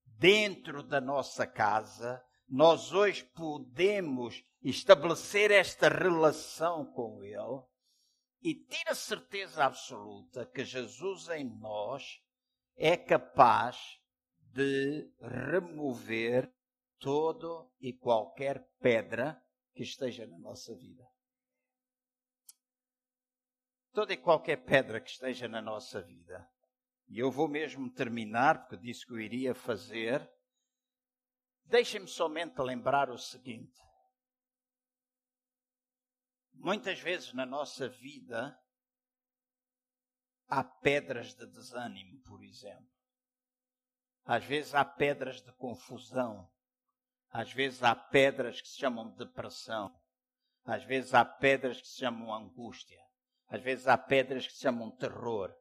dentro 0.06 0.84
da 0.84 1.02
nossa 1.02 1.48
casa, 1.48 2.24
nós 2.48 2.94
hoje 2.94 3.24
podemos 3.24 4.44
estabelecer 4.62 5.50
esta 5.50 5.90
relação 5.90 6.86
com 6.86 7.24
Ele 7.24 7.64
e 8.42 8.54
ter 8.54 8.88
a 8.88 8.96
certeza 8.96 9.66
absoluta 9.66 10.46
que 10.46 10.64
Jesus 10.64 11.30
em 11.30 11.46
nós 11.46 12.22
é 12.76 12.96
capaz 12.96 13.78
de 14.38 15.10
remover 15.20 16.52
todo 17.02 17.74
e 17.82 17.92
qualquer 17.92 18.64
pedra 18.80 19.44
que 19.74 19.82
esteja 19.82 20.26
na 20.28 20.38
nossa 20.38 20.74
vida. 20.76 21.04
Toda 23.92 24.14
e 24.14 24.18
qualquer 24.18 24.64
pedra 24.64 25.02
que 25.02 25.10
esteja 25.10 25.48
na 25.48 25.62
nossa 25.62 26.02
vida. 26.02 26.48
E 27.08 27.20
eu 27.20 27.30
vou 27.30 27.48
mesmo 27.48 27.92
terminar, 27.92 28.62
porque 28.62 28.78
disse 28.78 29.06
que 29.06 29.12
eu 29.12 29.20
iria 29.20 29.54
fazer. 29.54 30.32
Deixem-me 31.66 32.08
somente 32.08 32.62
lembrar 32.62 33.10
o 33.10 33.18
seguinte. 33.18 33.82
Muitas 36.54 37.00
vezes 37.00 37.34
na 37.34 37.46
nossa 37.46 37.90
vida 37.90 38.58
há 40.48 40.64
pedras 40.64 41.34
de 41.34 41.48
desânimo, 41.48 42.22
por 42.22 42.44
exemplo. 42.44 42.92
Às 44.24 44.46
vezes 44.46 44.76
há 44.76 44.86
pedras 44.86 45.42
de 45.42 45.52
confusão. 45.54 46.50
Às 47.32 47.52
vezes 47.54 47.82
há 47.82 47.96
pedras 47.96 48.62
que 48.62 48.68
se 48.68 48.78
chamam 48.78 49.10
depressão. 49.16 49.96
Às 50.66 50.84
vezes 50.84 51.14
há 51.14 51.24
pedras 51.24 51.80
que 51.82 51.88
se 51.88 52.00
chamam 52.00 52.34
angústia. 52.34 53.02
Às 53.48 53.62
vezes 53.62 53.88
há 53.88 53.98
pedras 53.98 54.46
que 54.46 54.54
se 54.54 54.62
chamam 54.62 54.92
terror. 54.92 55.56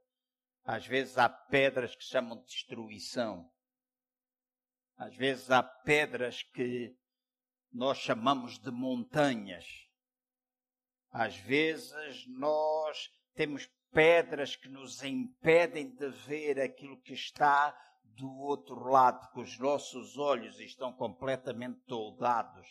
Às 0.65 0.87
vezes 0.87 1.17
há 1.17 1.29
pedras 1.29 1.95
que 1.95 2.03
se 2.05 2.11
chamam 2.11 2.43
destruição. 2.43 3.51
Às 4.97 5.17
vezes 5.17 5.51
há 5.51 5.63
pedras 5.63 6.43
que 6.43 6.95
nós 7.73 7.99
chamamos 7.99 8.59
de 8.59 8.71
montanhas. 8.71 9.65
Às 11.11 11.37
vezes 11.37 12.27
nós 12.27 13.11
temos 13.35 13.67
pedras 13.93 14.57
que 14.57 14.69
nos 14.69 15.03
impedem 15.03 15.95
de 15.95 16.09
ver 16.11 16.61
aquilo 16.61 17.01
que 17.01 17.13
está 17.13 17.77
do 18.21 18.31
outro 18.39 18.89
lado, 18.89 19.21
porque 19.21 19.41
os 19.41 19.59
nossos 19.59 20.17
olhos 20.17 20.61
estão 20.61 20.93
completamente 20.93 21.81
toldados 21.87 22.69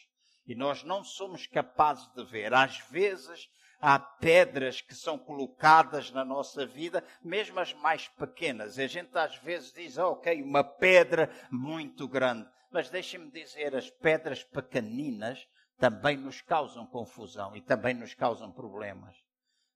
e 0.48 0.56
nós 0.56 0.84
não 0.84 1.04
somos 1.04 1.46
capazes 1.46 2.08
de 2.14 2.24
ver. 2.24 2.54
Às 2.54 2.80
vezes 2.90 3.50
há 3.80 4.00
pedras 4.00 4.82
que 4.82 4.96
são 4.96 5.18
colocadas 5.18 6.12
na 6.12 6.26
nossa 6.26 6.66
vida, 6.66 7.04
mesmo 7.24 7.60
as 7.60 7.74
mais 7.74 8.08
pequenas. 8.08 8.80
A 8.80 8.88
gente 8.88 9.16
às 9.18 9.36
vezes 9.38 9.74
diz, 9.74 9.98
oh, 9.98 10.12
ok, 10.14 10.42
uma 10.42 10.64
pedra 10.64 11.30
muito 11.52 12.08
grande. 12.08 12.50
Mas 12.72 12.90
deixem-me 12.90 13.32
dizer, 13.32 13.76
as 13.76 13.90
pedras 13.90 14.44
pequeninas 14.44 15.48
também 15.78 16.18
nos 16.18 16.42
causam 16.42 16.86
confusão 16.86 17.56
e 17.56 17.62
também 17.62 17.94
nos 17.94 18.14
causam 18.14 18.52
problemas. 18.52 19.16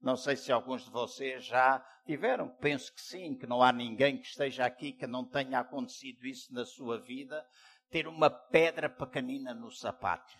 Não 0.03 0.17
sei 0.17 0.35
se 0.35 0.51
alguns 0.51 0.83
de 0.83 0.91
vocês 0.91 1.45
já 1.45 1.79
tiveram, 2.05 2.49
penso 2.57 2.93
que 2.93 3.01
sim, 3.01 3.37
que 3.37 3.47
não 3.47 3.63
há 3.63 3.71
ninguém 3.71 4.17
que 4.17 4.27
esteja 4.27 4.65
aqui 4.65 4.91
que 4.91 5.07
não 5.07 5.23
tenha 5.23 5.61
acontecido 5.61 6.27
isso 6.27 6.53
na 6.53 6.65
sua 6.65 6.99
vida, 6.99 7.47
ter 7.89 8.05
uma 8.05 8.29
pedra 8.29 8.89
pequenina 8.89 9.53
no 9.53 9.71
sapato. 9.71 10.37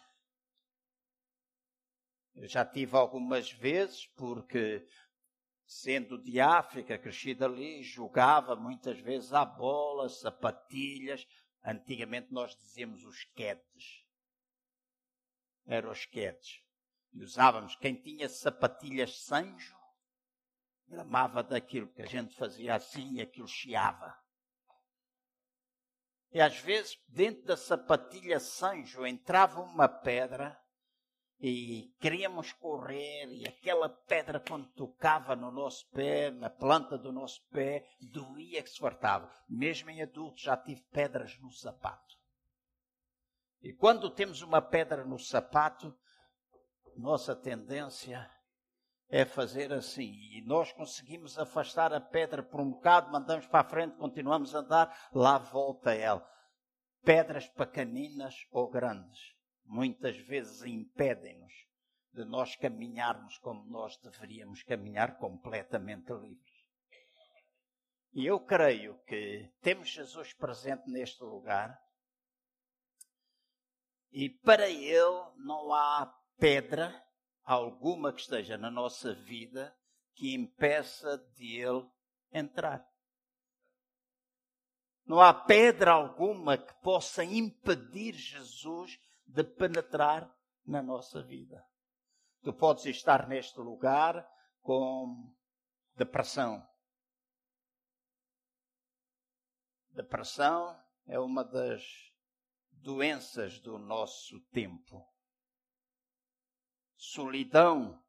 Eu 2.36 2.45
já 2.45 2.65
tive 2.65 2.97
algumas 2.97 3.54
vezes, 3.54 4.06
porque 4.17 4.86
sendo 5.65 6.21
de 6.21 6.41
África, 6.41 6.97
crescido 6.97 7.45
ali, 7.45 7.84
jogava 7.84 8.58
muitas 8.58 8.99
vezes 8.99 9.32
à 9.32 9.45
bola, 9.45 10.10
sapatilhas. 10.10 11.26
Antigamente 11.63 12.34
nós 12.34 12.54
dizíamos 12.54 13.06
os 13.06 13.23
quedes. 13.34 14.04
Eram 15.65 15.91
os 15.91 16.06
quedes. 16.06 16.62
E 17.13 17.23
usávamos, 17.23 17.76
quem 17.76 17.95
tinha 17.95 18.28
sapatilhas 18.28 19.23
sanjo, 19.23 19.78
gramava 20.88 21.43
daquilo 21.43 21.91
que 21.93 22.02
a 22.02 22.08
gente 22.08 22.36
fazia 22.36 22.76
assim 22.76 23.13
e 23.13 23.21
aquilo 23.21 23.47
chiava. 23.47 24.17
E 26.32 26.41
às 26.41 26.58
vezes, 26.58 26.97
dentro 27.08 27.43
da 27.43 27.56
sapatilha 27.56 28.39
sanjo, 28.39 29.06
entrava 29.06 29.62
uma 29.62 29.88
pedra 29.88 30.60
e 31.39 31.93
queríamos 31.99 32.52
correr 32.54 33.28
e 33.28 33.47
aquela 33.47 33.88
pedra 33.88 34.39
quando 34.39 34.71
tocava 34.73 35.36
no 35.36 35.52
nosso 35.52 35.88
pé, 35.91 36.32
na 36.32 36.49
planta 36.49 36.97
do 36.97 37.12
nosso 37.12 37.45
pé, 37.49 37.88
doía 38.02 38.63
que 38.63 38.69
se 38.69 38.80
fartava. 38.80 39.32
Mesmo 39.47 39.91
em 39.91 40.02
adultos 40.02 40.41
já 40.41 40.58
tive 40.58 40.82
pedras 40.91 41.38
no 41.39 41.52
sapato. 41.52 42.17
E 43.62 43.71
quando 43.71 44.10
temos 44.10 44.41
uma 44.41 44.62
pedra 44.62 45.06
no 45.06 45.19
sapato, 45.19 45.95
nossa 46.97 47.36
tendência 47.36 48.29
é 49.10 49.25
fazer 49.25 49.71
assim. 49.71 50.12
E 50.32 50.41
nós 50.41 50.71
conseguimos 50.73 51.38
afastar 51.38 51.93
a 51.93 52.01
pedra 52.01 52.41
por 52.41 52.60
um 52.60 52.71
bocado, 52.71 53.12
mandamos 53.12 53.45
para 53.47 53.60
a 53.60 53.69
frente, 53.69 53.95
continuamos 53.95 54.56
a 54.56 54.60
andar, 54.60 55.10
lá 55.13 55.38
volta 55.38 55.93
ela. 55.93 56.27
Pedras 57.03 57.47
pequeninas 57.47 58.36
ou 58.51 58.69
grandes, 58.69 59.36
muitas 59.65 60.17
vezes 60.17 60.63
impedem-nos 60.63 61.53
de 62.13 62.23
nós 62.25 62.56
caminharmos 62.56 63.38
como 63.39 63.65
nós 63.69 63.97
deveríamos 63.97 64.63
caminhar 64.63 65.17
completamente 65.17 66.12
livres. 66.13 66.53
E 68.13 68.25
eu 68.25 68.39
creio 68.39 68.97
que 69.06 69.51
temos 69.62 69.89
Jesus 69.89 70.34
presente 70.34 70.89
neste 70.89 71.23
lugar 71.23 71.79
e 74.12 74.29
para 74.29 74.69
ele 74.69 75.32
não 75.38 75.73
há 75.73 76.06
pedra 76.38 77.04
alguma 77.43 78.13
que 78.13 78.22
esteja 78.22 78.58
na 78.58 78.72
nossa 78.72 79.13
vida 79.13 79.76
que 80.15 80.34
impeça 80.34 81.17
de 81.36 81.58
ele 81.58 81.86
entrar. 82.32 82.88
Não 85.06 85.19
há 85.19 85.34
pedra 85.34 85.91
alguma 85.91 86.58
que 86.58 86.74
possa 86.82 87.24
impedir 87.24 88.13
Jesus 88.13 89.00
de 89.26 89.43
penetrar 89.43 90.34
na 90.65 90.82
nossa 90.82 91.22
vida. 91.22 91.65
Tu 92.41 92.54
podes 92.54 92.86
estar 92.86 93.28
neste 93.28 93.60
lugar 93.60 94.26
com 94.62 95.34
depressão. 95.96 96.65
Depressão 99.89 100.82
é 101.06 101.19
uma 101.19 101.43
das 101.43 101.84
doenças 102.72 103.60
do 103.60 103.78
nosso 103.78 104.39
tempo 104.52 105.12
Solidão 107.05 108.01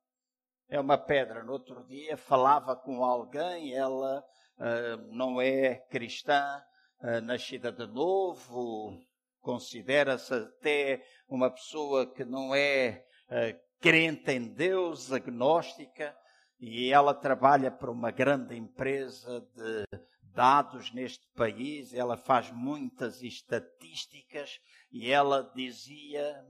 é 0.68 0.78
uma 0.78 0.96
pedra. 0.96 1.42
No 1.42 1.52
outro 1.52 1.84
dia 1.84 2.16
falava 2.16 2.76
com 2.76 3.04
alguém, 3.04 3.74
ela 3.74 4.24
uh, 4.56 5.12
não 5.12 5.40
é 5.40 5.74
cristã, 5.90 6.62
uh, 7.00 7.20
nascida 7.20 7.72
de 7.72 7.88
novo, 7.88 8.96
considera-se 9.40 10.32
até 10.32 11.04
uma 11.28 11.50
pessoa 11.50 12.06
que 12.06 12.24
não 12.24 12.54
é 12.54 13.04
uh, 13.26 13.60
crente 13.80 14.30
em 14.30 14.46
Deus, 14.54 15.10
agnóstica, 15.10 16.16
e 16.60 16.92
ela 16.92 17.12
trabalha 17.12 17.72
para 17.72 17.90
uma 17.90 18.12
grande 18.12 18.56
empresa 18.56 19.40
de 19.56 19.84
dados 20.32 20.94
neste 20.94 21.28
país, 21.34 21.92
ela 21.92 22.16
faz 22.16 22.48
muitas 22.52 23.22
estatísticas 23.22 24.60
e 24.92 25.10
ela 25.10 25.50
dizia, 25.54 26.44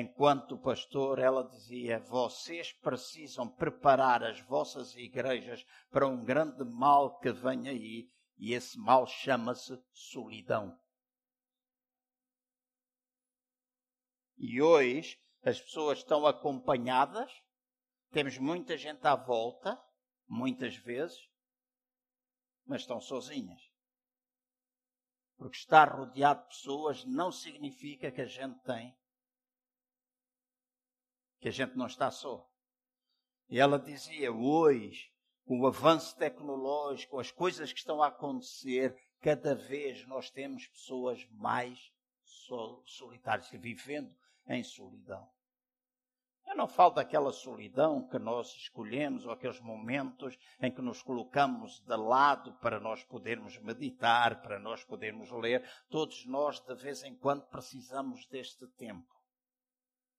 enquanto 0.00 0.58
pastor, 0.58 1.18
ela 1.18 1.48
dizia: 1.48 1.98
vocês 2.00 2.72
precisam 2.72 3.48
preparar 3.48 4.22
as 4.22 4.40
vossas 4.40 4.94
igrejas 4.96 5.64
para 5.90 6.06
um 6.06 6.24
grande 6.24 6.64
mal 6.64 7.18
que 7.18 7.32
vem 7.32 7.68
aí, 7.68 8.10
e 8.36 8.54
esse 8.54 8.78
mal 8.78 9.06
chama-se 9.06 9.78
solidão. 9.92 10.78
E 14.36 14.60
hoje 14.60 15.18
as 15.42 15.60
pessoas 15.60 15.98
estão 15.98 16.26
acompanhadas, 16.26 17.30
temos 18.10 18.38
muita 18.38 18.76
gente 18.76 19.06
à 19.06 19.14
volta, 19.14 19.80
muitas 20.26 20.76
vezes, 20.76 21.28
mas 22.64 22.80
estão 22.80 23.00
sozinhas. 23.00 23.60
Porque 25.36 25.56
estar 25.56 25.92
rodeado 25.92 26.42
de 26.42 26.48
pessoas 26.48 27.04
não 27.04 27.30
significa 27.30 28.10
que 28.10 28.22
a 28.22 28.26
gente 28.26 28.58
tem, 28.62 28.96
que 31.44 31.48
a 31.48 31.52
gente 31.52 31.76
não 31.76 31.86
está 31.86 32.10
só. 32.10 32.50
E 33.50 33.60
ela 33.60 33.78
dizia: 33.78 34.32
hoje, 34.32 35.12
com 35.44 35.60
o 35.60 35.66
avanço 35.66 36.16
tecnológico, 36.16 37.20
as 37.20 37.30
coisas 37.30 37.70
que 37.70 37.78
estão 37.78 38.02
a 38.02 38.06
acontecer, 38.06 38.96
cada 39.20 39.54
vez 39.54 40.06
nós 40.06 40.30
temos 40.30 40.66
pessoas 40.66 41.28
mais 41.32 41.92
solitárias, 42.86 43.50
vivendo 43.50 44.10
em 44.46 44.62
solidão. 44.62 45.28
Eu 46.46 46.56
não 46.56 46.66
falo 46.66 46.94
daquela 46.94 47.30
solidão 47.30 48.08
que 48.08 48.18
nós 48.18 48.48
escolhemos 48.54 49.26
ou 49.26 49.32
aqueles 49.32 49.60
momentos 49.60 50.38
em 50.62 50.72
que 50.72 50.80
nos 50.80 51.02
colocamos 51.02 51.78
de 51.80 51.96
lado 51.96 52.54
para 52.54 52.80
nós 52.80 53.04
podermos 53.04 53.58
meditar, 53.58 54.40
para 54.40 54.58
nós 54.58 54.82
podermos 54.82 55.30
ler. 55.30 55.62
Todos 55.90 56.24
nós, 56.24 56.58
de 56.60 56.74
vez 56.74 57.02
em 57.02 57.14
quando, 57.14 57.44
precisamos 57.48 58.26
deste 58.28 58.66
tempo. 58.66 59.13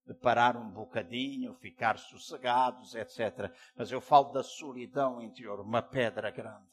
De 0.06 0.14
parar 0.14 0.56
um 0.56 0.70
bocadinho, 0.70 1.54
ficar 1.56 1.98
sossegados, 1.98 2.94
etc. 2.94 3.52
Mas 3.76 3.92
eu 3.92 4.00
falo 4.00 4.32
da 4.32 4.44
solidão 4.44 5.22
interior, 5.22 5.60
uma 5.60 5.82
pedra 5.82 6.30
grande. 6.30 6.70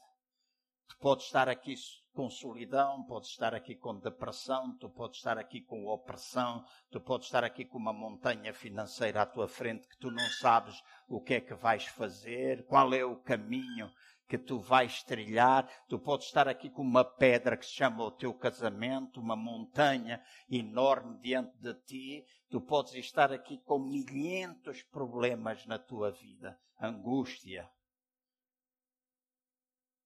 Tu 0.87 0.97
podes 0.99 1.25
estar 1.25 1.49
aqui 1.49 1.75
com 2.13 2.29
solidão, 2.29 3.03
podes 3.05 3.29
estar 3.29 3.55
aqui 3.55 3.75
com 3.75 3.97
depressão, 3.97 4.77
tu 4.77 4.87
podes 4.87 5.17
estar 5.17 5.37
aqui 5.37 5.61
com 5.61 5.87
opressão, 5.87 6.63
tu 6.91 7.01
podes 7.01 7.27
estar 7.27 7.43
aqui 7.43 7.65
com 7.65 7.77
uma 7.79 7.91
montanha 7.91 8.53
financeira 8.53 9.23
à 9.23 9.25
tua 9.25 9.47
frente 9.47 9.87
que 9.87 9.97
tu 9.97 10.11
não 10.11 10.25
sabes 10.39 10.81
o 11.07 11.19
que 11.19 11.35
é 11.35 11.41
que 11.41 11.55
vais 11.55 11.85
fazer, 11.87 12.65
qual 12.67 12.93
é 12.93 13.03
o 13.03 13.15
caminho 13.15 13.91
que 14.27 14.37
tu 14.37 14.59
vais 14.59 15.03
trilhar. 15.03 15.69
Tu 15.87 15.99
podes 15.99 16.27
estar 16.27 16.47
aqui 16.47 16.69
com 16.69 16.81
uma 16.81 17.03
pedra 17.03 17.57
que 17.57 17.65
se 17.65 17.73
chama 17.73 18.03
o 18.03 18.11
teu 18.11 18.33
casamento, 18.33 19.19
uma 19.19 19.35
montanha 19.35 20.23
enorme 20.49 21.19
diante 21.19 21.57
de 21.57 21.73
ti. 21.85 22.25
Tu 22.49 22.61
podes 22.61 22.93
estar 22.95 23.31
aqui 23.31 23.57
com 23.59 23.79
milhentos 23.79 24.83
problemas 24.83 25.65
na 25.65 25.79
tua 25.79 26.11
vida, 26.11 26.59
angústia, 26.79 27.69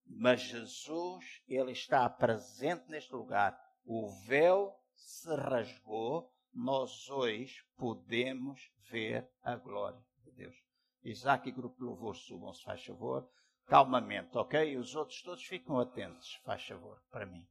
mas 0.10 0.42
Jesus, 0.42 1.42
ele 1.48 1.72
está 1.72 2.10
presente 2.10 2.90
neste 2.90 3.14
lugar. 3.14 3.60
O 3.86 4.10
véu 4.26 4.74
se 4.96 5.34
rasgou, 5.36 6.34
nós 6.54 7.10
hoje 7.10 7.64
podemos 7.76 8.72
ver 8.90 9.30
a 9.44 9.56
glória 9.56 10.02
de 10.24 10.32
Deus. 10.32 10.56
Isaac 11.04 11.48
e 11.48 11.52
grupo 11.52 11.78
de 11.78 11.84
louvor 11.84 12.16
subam, 12.16 12.54
se 12.54 12.64
faz 12.64 12.84
favor. 12.84 13.30
Calmamente, 13.68 14.38
ok? 14.38 14.78
Os 14.78 14.96
outros 14.96 15.22
todos 15.22 15.44
ficam 15.44 15.80
atentos, 15.80 16.36
faz 16.46 16.66
favor, 16.66 17.02
para 17.12 17.26
mim. 17.26 17.46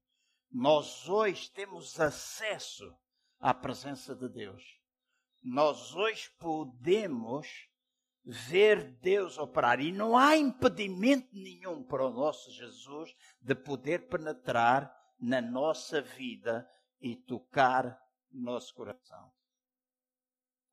Nós 0.51 1.09
hoje 1.09 1.51
temos 1.51 2.01
acesso 2.01 2.97
à 3.39 3.53
presença 3.53 4.15
de 4.15 4.29
Deus. 4.29 4.65
Nós 5.43 5.95
hoje 5.95 6.31
podemos 6.39 7.47
ver 8.25 8.99
Deus 8.99 9.39
operar. 9.39 9.81
E 9.81 9.93
não 9.93 10.17
há 10.17 10.37
impedimento 10.37 11.29
nenhum 11.33 11.85
para 11.85 12.07
o 12.07 12.11
nosso 12.11 12.51
Jesus 12.51 13.15
de 13.41 13.55
poder 13.55 14.09
penetrar 14.09 14.93
na 15.21 15.41
nossa 15.41 16.03
vida 16.03 16.69
e 17.01 17.15
tocar 17.15 18.01
nosso 18.33 18.75
coração. 18.75 19.31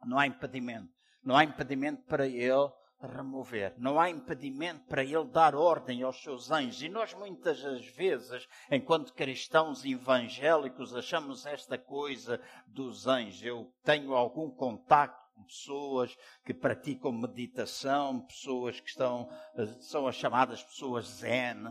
Não 0.06 0.18
há 0.18 0.26
impedimento. 0.26 0.92
Não 1.22 1.38
há 1.38 1.44
impedimento 1.44 2.04
para 2.04 2.28
Ele 2.28 2.72
remover. 3.08 3.74
Não 3.78 4.00
há 4.00 4.10
impedimento 4.10 4.86
para 4.86 5.04
Ele 5.04 5.26
dar 5.26 5.56
ordem 5.56 6.04
aos 6.04 6.22
seus 6.22 6.52
anjos. 6.52 6.82
E 6.82 6.90
nós 6.90 7.14
muitas 7.14 7.62
das 7.62 7.86
vezes, 7.88 8.48
enquanto 8.72 9.14
cristãos 9.14 9.84
evangélicos, 9.86 10.96
achamos 10.96 11.46
esta 11.46 11.78
coisa 11.78 12.42
dos 12.68 13.08
anjos. 13.08 13.44
Eu 13.44 13.74
tenho 13.84 14.14
algum 14.14 14.50
contacto 14.50 15.24
pessoas 15.46 16.16
que 16.46 16.54
praticam 16.54 17.12
meditação, 17.12 18.22
pessoas 18.22 18.80
que 18.80 18.90
estão, 18.90 19.30
são 19.82 20.08
as 20.08 20.16
chamadas 20.16 20.64
pessoas 20.64 21.06
zen. 21.08 21.66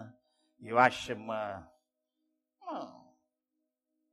Eu 0.61 0.79
acho 0.79 1.14
uma, 1.14 1.68
uma 2.61 3.03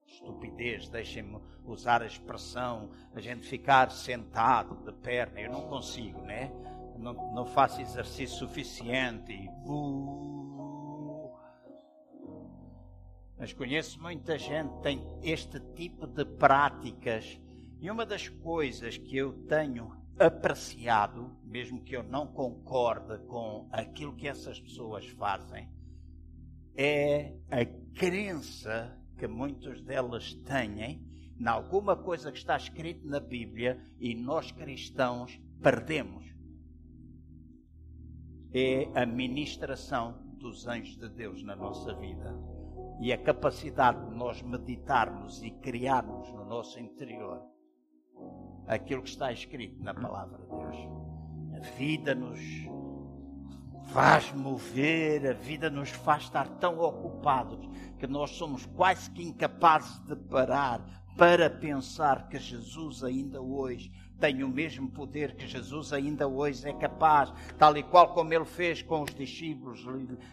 estupidez, 0.06 0.90
deixem-me 0.90 1.40
usar 1.64 2.02
a 2.02 2.08
expressão, 2.08 2.92
a 3.14 3.20
gente 3.20 3.48
ficar 3.48 3.92
sentado 3.92 4.76
de 4.84 4.92
perna. 5.02 5.40
Eu 5.40 5.52
não 5.52 5.68
consigo, 5.68 6.22
né? 6.22 6.52
Não, 7.00 7.14
não 7.34 7.46
faço 7.46 7.82
exercício 7.82 8.38
suficiente. 8.38 9.50
Mas 13.38 13.54
conheço 13.54 14.02
muita 14.02 14.38
gente 14.38 14.76
que 14.76 14.82
tem 14.84 15.20
este 15.24 15.60
tipo 15.74 16.06
de 16.06 16.26
práticas 16.26 17.40
e 17.80 17.90
uma 17.90 18.06
das 18.06 18.28
coisas 18.28 18.98
que 18.98 19.16
eu 19.16 19.32
tenho 19.48 19.98
apreciado, 20.20 21.38
mesmo 21.46 21.82
que 21.82 21.96
eu 21.96 22.04
não 22.04 22.28
concorde 22.28 23.18
com 23.26 23.70
aquilo 23.72 24.16
que 24.16 24.28
essas 24.28 24.60
pessoas 24.60 25.08
fazem, 25.12 25.70
é 26.76 27.34
a 27.50 27.66
crença 27.98 28.98
que 29.18 29.28
muitas 29.28 29.82
delas 29.82 30.34
têm 30.34 31.08
em 31.40 31.48
alguma 31.48 31.96
coisa 31.96 32.32
que 32.32 32.38
está 32.38 32.58
escrito 32.58 33.08
na 33.08 33.22
Bíblia 33.22 33.82
e 33.98 34.14
nós 34.14 34.52
cristãos 34.52 35.40
perdemos. 35.62 36.39
É 38.54 38.90
a 38.96 39.06
ministração 39.06 40.16
dos 40.40 40.68
anjos 40.68 40.98
de 40.98 41.08
Deus 41.10 41.44
na 41.44 41.56
nossa 41.56 41.94
vida 41.94 42.36
e 43.00 43.14
a 43.14 43.18
capacidade 43.18 44.04
de 44.10 44.16
nós 44.16 44.42
meditarmos 44.42 45.44
e 45.44 45.52
criarmos 45.52 46.32
no 46.34 46.46
nosso 46.46 46.80
interior 46.80 47.42
aquilo 48.68 49.02
que 49.02 49.10
está 49.10 49.32
escrito 49.32 49.84
na 49.84 49.94
palavra 49.94 50.38
de 50.38 50.48
Deus. 50.48 50.76
A 51.56 51.78
vida 51.78 52.14
nos 52.14 52.40
faz 53.92 54.32
mover, 54.34 55.28
a 55.28 55.34
vida 55.34 55.70
nos 55.70 55.90
faz 55.90 56.24
estar 56.24 56.48
tão 56.60 56.80
ocupados 56.80 57.60
que 57.98 58.08
nós 58.08 58.32
somos 58.32 58.66
quase 58.66 59.10
que 59.12 59.24
incapazes 59.24 60.00
de 60.06 60.16
parar 60.16 60.82
para 61.18 61.50
pensar 61.50 62.30
que 62.30 62.38
Jesus 62.38 63.04
ainda 63.04 63.42
hoje 63.42 63.92
tem 64.20 64.44
o 64.44 64.50
mesmo 64.50 64.90
poder 64.90 65.36
que 65.36 65.48
Jesus 65.48 65.94
ainda 65.94 66.28
hoje 66.28 66.68
é 66.68 66.74
capaz, 66.74 67.32
tal 67.58 67.78
e 67.78 67.84
qual 67.84 68.14
como 68.14 68.34
ele 68.34 68.46
fez 68.46 68.82
com 68.82 69.02
os 69.04 69.14
discípulos. 69.14 69.86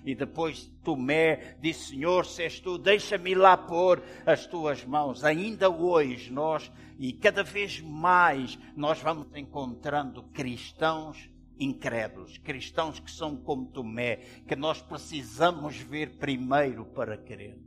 E 0.04 0.14
depois 0.14 0.66
Tomé 0.82 1.56
disse: 1.60 1.90
Senhor, 1.90 2.26
se 2.26 2.42
és 2.42 2.60
tu, 2.60 2.76
deixa-me 2.76 3.34
lá 3.34 3.56
pôr 3.56 4.02
as 4.26 4.46
tuas 4.46 4.84
mãos. 4.84 5.24
Ainda 5.24 5.70
hoje 5.70 6.32
nós, 6.32 6.70
e 6.98 7.12
cada 7.12 7.42
vez 7.42 7.80
mais, 7.80 8.58
nós 8.76 9.00
vamos 9.00 9.28
encontrando 9.34 10.22
cristãos 10.24 11.30
incrédulos, 11.58 12.36
cristãos 12.38 13.00
que 13.00 13.10
são 13.10 13.34
como 13.36 13.70
Tomé, 13.70 14.16
que 14.46 14.54
nós 14.54 14.82
precisamos 14.82 15.78
ver 15.78 16.18
primeiro 16.18 16.84
para 16.84 17.16
crer. 17.16 17.58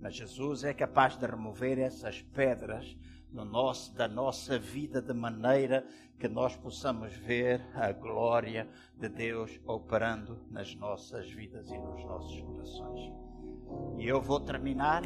Mas 0.00 0.16
Jesus 0.16 0.64
é 0.64 0.74
capaz 0.74 1.16
de 1.16 1.26
remover 1.26 1.78
essas 1.78 2.20
pedras 2.20 2.96
no 3.34 3.44
nosso, 3.44 3.92
da 3.94 4.06
nossa 4.06 4.58
vida 4.58 5.02
de 5.02 5.12
maneira 5.12 5.84
que 6.18 6.28
nós 6.28 6.56
possamos 6.56 7.12
ver 7.12 7.60
a 7.74 7.90
glória 7.90 8.68
de 8.96 9.08
Deus 9.08 9.60
operando 9.66 10.40
nas 10.50 10.74
nossas 10.76 11.28
vidas 11.30 11.68
e 11.68 11.76
nos 11.76 12.04
nossos 12.04 12.40
corações. 12.40 13.12
E 13.98 14.06
eu 14.06 14.22
vou 14.22 14.38
terminar 14.38 15.02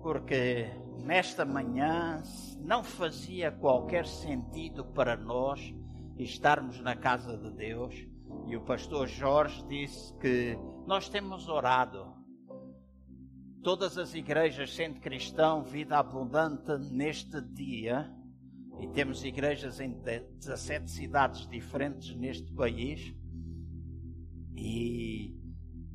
porque 0.00 0.70
nesta 1.04 1.44
manhã 1.44 2.22
não 2.60 2.84
fazia 2.84 3.50
qualquer 3.50 4.06
sentido 4.06 4.84
para 4.84 5.16
nós 5.16 5.74
estarmos 6.16 6.80
na 6.80 6.94
casa 6.94 7.36
de 7.36 7.50
Deus. 7.50 8.06
E 8.46 8.56
o 8.56 8.60
pastor 8.60 9.08
Jorge 9.08 9.64
disse 9.66 10.14
que 10.18 10.56
nós 10.86 11.08
temos 11.08 11.48
orado. 11.48 12.17
Todas 13.62 13.98
as 13.98 14.14
igrejas, 14.14 14.72
sendo 14.72 15.00
cristão, 15.00 15.64
vida 15.64 15.98
abundante 15.98 16.70
neste 16.92 17.40
dia, 17.40 18.08
e 18.80 18.86
temos 18.88 19.24
igrejas 19.24 19.80
em 19.80 19.92
17 20.38 20.88
cidades 20.88 21.46
diferentes 21.48 22.14
neste 22.16 22.52
país, 22.52 23.12
e 24.54 25.36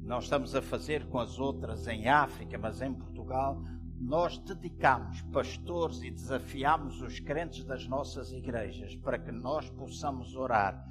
nós 0.01 0.25
estamos 0.25 0.53
a 0.53 0.61
fazer 0.61 1.07
com 1.07 1.19
as 1.19 1.39
outras 1.39 1.87
em 1.87 2.09
África, 2.09 2.57
mas 2.57 2.81
em 2.81 2.93
Portugal, 2.93 3.63
nós 3.97 4.37
dedicamos 4.39 5.21
pastores 5.31 6.03
e 6.03 6.11
desafiamos 6.11 7.01
os 7.01 7.21
crentes 7.21 7.63
das 7.63 7.87
nossas 7.87 8.33
igrejas 8.33 8.95
para 8.97 9.17
que 9.17 9.31
nós 9.31 9.69
possamos 9.69 10.35
orar 10.35 10.85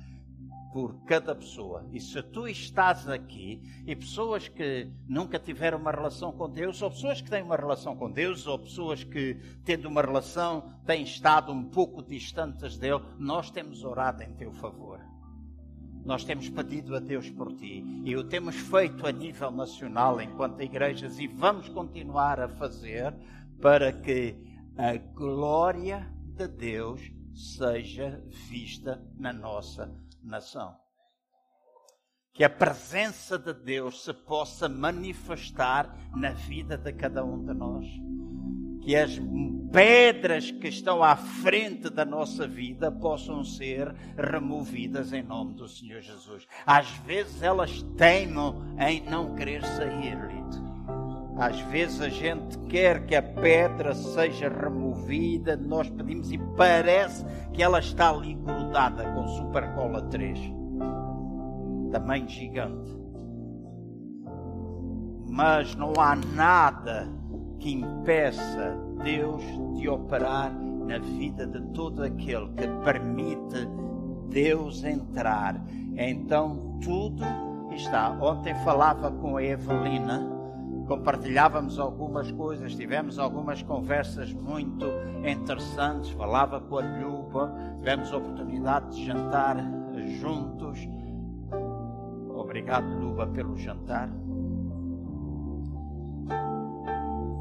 por 0.72 0.94
cada 1.04 1.35
pessoa. 1.35 1.87
E 1.92 2.00
se 2.00 2.22
tu 2.22 2.48
estás 2.48 3.08
aqui 3.08 3.61
e 3.87 3.94
pessoas 3.94 4.48
que 4.48 4.90
nunca 5.06 5.38
tiveram 5.38 5.78
uma 5.78 5.90
relação 5.90 6.32
com 6.32 6.48
Deus, 6.48 6.80
ou 6.80 6.90
pessoas 6.90 7.20
que 7.20 7.30
têm 7.30 7.42
uma 7.42 7.56
relação 7.56 7.94
com 7.94 8.11
Deus, 8.11 8.46
ou 8.46 8.58
pessoas 8.58 9.04
que, 9.04 9.37
tendo 9.64 9.88
uma 9.88 10.00
relação, 10.00 10.72
têm 10.87 11.02
estado 11.02 11.52
um 11.52 11.64
pouco 11.64 12.02
distantes 12.02 12.78
dele, 12.78 13.02
nós 13.18 13.50
temos 13.50 13.85
orado 13.85 14.22
em 14.22 14.32
teu 14.35 14.50
favor. 14.52 15.00
Nós 16.04 16.24
temos 16.24 16.48
pedido 16.48 16.96
a 16.96 16.98
Deus 16.98 17.30
por 17.30 17.52
ti 17.52 17.85
e 18.04 18.16
o 18.16 18.24
temos 18.24 18.56
feito 18.56 19.06
a 19.06 19.12
nível 19.12 19.52
nacional 19.52 20.20
enquanto 20.20 20.61
igrejas 20.61 21.18
e 21.20 21.28
vamos 21.28 21.68
continuar 21.68 22.40
a 22.40 22.48
fazer 22.48 23.14
para 23.61 23.92
que 23.92 24.37
a 24.76 24.96
glória 24.96 26.11
de 26.35 26.48
Deus 26.48 27.00
seja 27.32 28.20
vista 28.48 29.00
na 29.16 29.32
nossa 29.32 29.94
nação. 30.22 30.76
Que 32.32 32.44
a 32.44 32.50
presença 32.50 33.38
de 33.38 33.52
Deus 33.52 34.04
se 34.04 34.12
possa 34.12 34.68
manifestar 34.68 35.94
na 36.16 36.30
vida 36.30 36.78
de 36.78 36.92
cada 36.92 37.24
um 37.24 37.44
de 37.44 37.52
nós 37.52 37.87
que 38.82 38.96
as 38.96 39.18
pedras 39.72 40.50
que 40.50 40.68
estão 40.68 41.02
à 41.02 41.16
frente 41.16 41.88
da 41.88 42.04
nossa 42.04 42.46
vida 42.46 42.90
possam 42.90 43.44
ser 43.44 43.94
removidas 44.16 45.12
em 45.12 45.22
nome 45.22 45.54
do 45.54 45.68
Senhor 45.68 46.02
Jesus. 46.02 46.46
Às 46.66 46.88
vezes 46.98 47.42
elas 47.42 47.82
teimam 47.96 48.76
em 48.78 49.00
não 49.02 49.35
querer 49.35 49.64
sair, 49.64 50.16
Lito. 50.16 50.71
Às 51.36 51.60
vezes 51.62 52.00
a 52.00 52.08
gente 52.08 52.58
quer 52.68 53.06
que 53.06 53.16
a 53.16 53.22
pedra 53.22 53.94
seja 53.94 54.48
removida, 54.48 55.56
nós 55.56 55.88
pedimos 55.88 56.30
e 56.30 56.38
parece 56.56 57.24
que 57.52 57.62
ela 57.62 57.78
está 57.78 58.10
ali 58.10 58.34
grudada 58.34 59.04
com 59.12 59.26
Supercola 59.28 60.02
3. 60.02 60.38
Tamanho 61.90 62.28
gigante. 62.28 62.90
Mas 65.30 65.74
não 65.74 65.92
há 65.98 66.14
nada 66.14 67.08
que 67.58 67.72
impeça 67.72 68.76
Deus 69.02 69.42
de 69.76 69.88
operar 69.88 70.52
na 70.86 70.98
vida 70.98 71.46
de 71.46 71.60
todo 71.72 72.02
aquele 72.02 72.48
que 72.48 72.68
permite 72.84 73.66
Deus 74.28 74.84
entrar. 74.84 75.62
Então 75.96 76.78
tudo 76.82 77.24
está. 77.70 78.10
Ontem 78.20 78.54
falava 78.64 79.10
com 79.10 79.36
a 79.36 79.42
Evelina, 79.42 80.41
compartilhávamos 80.86 81.78
algumas 81.78 82.30
coisas, 82.32 82.74
tivemos 82.74 83.18
algumas 83.18 83.62
conversas 83.62 84.32
muito 84.32 84.86
interessantes. 85.26 86.10
Falava 86.10 86.60
com 86.60 86.78
a 86.78 86.82
Luba, 86.82 87.52
tivemos 87.78 88.12
a 88.12 88.16
oportunidade 88.16 88.96
de 88.96 89.06
jantar 89.06 89.56
juntos. 90.20 90.78
Obrigado, 92.34 92.86
Luba, 92.98 93.26
pelo 93.26 93.56
jantar. 93.56 94.10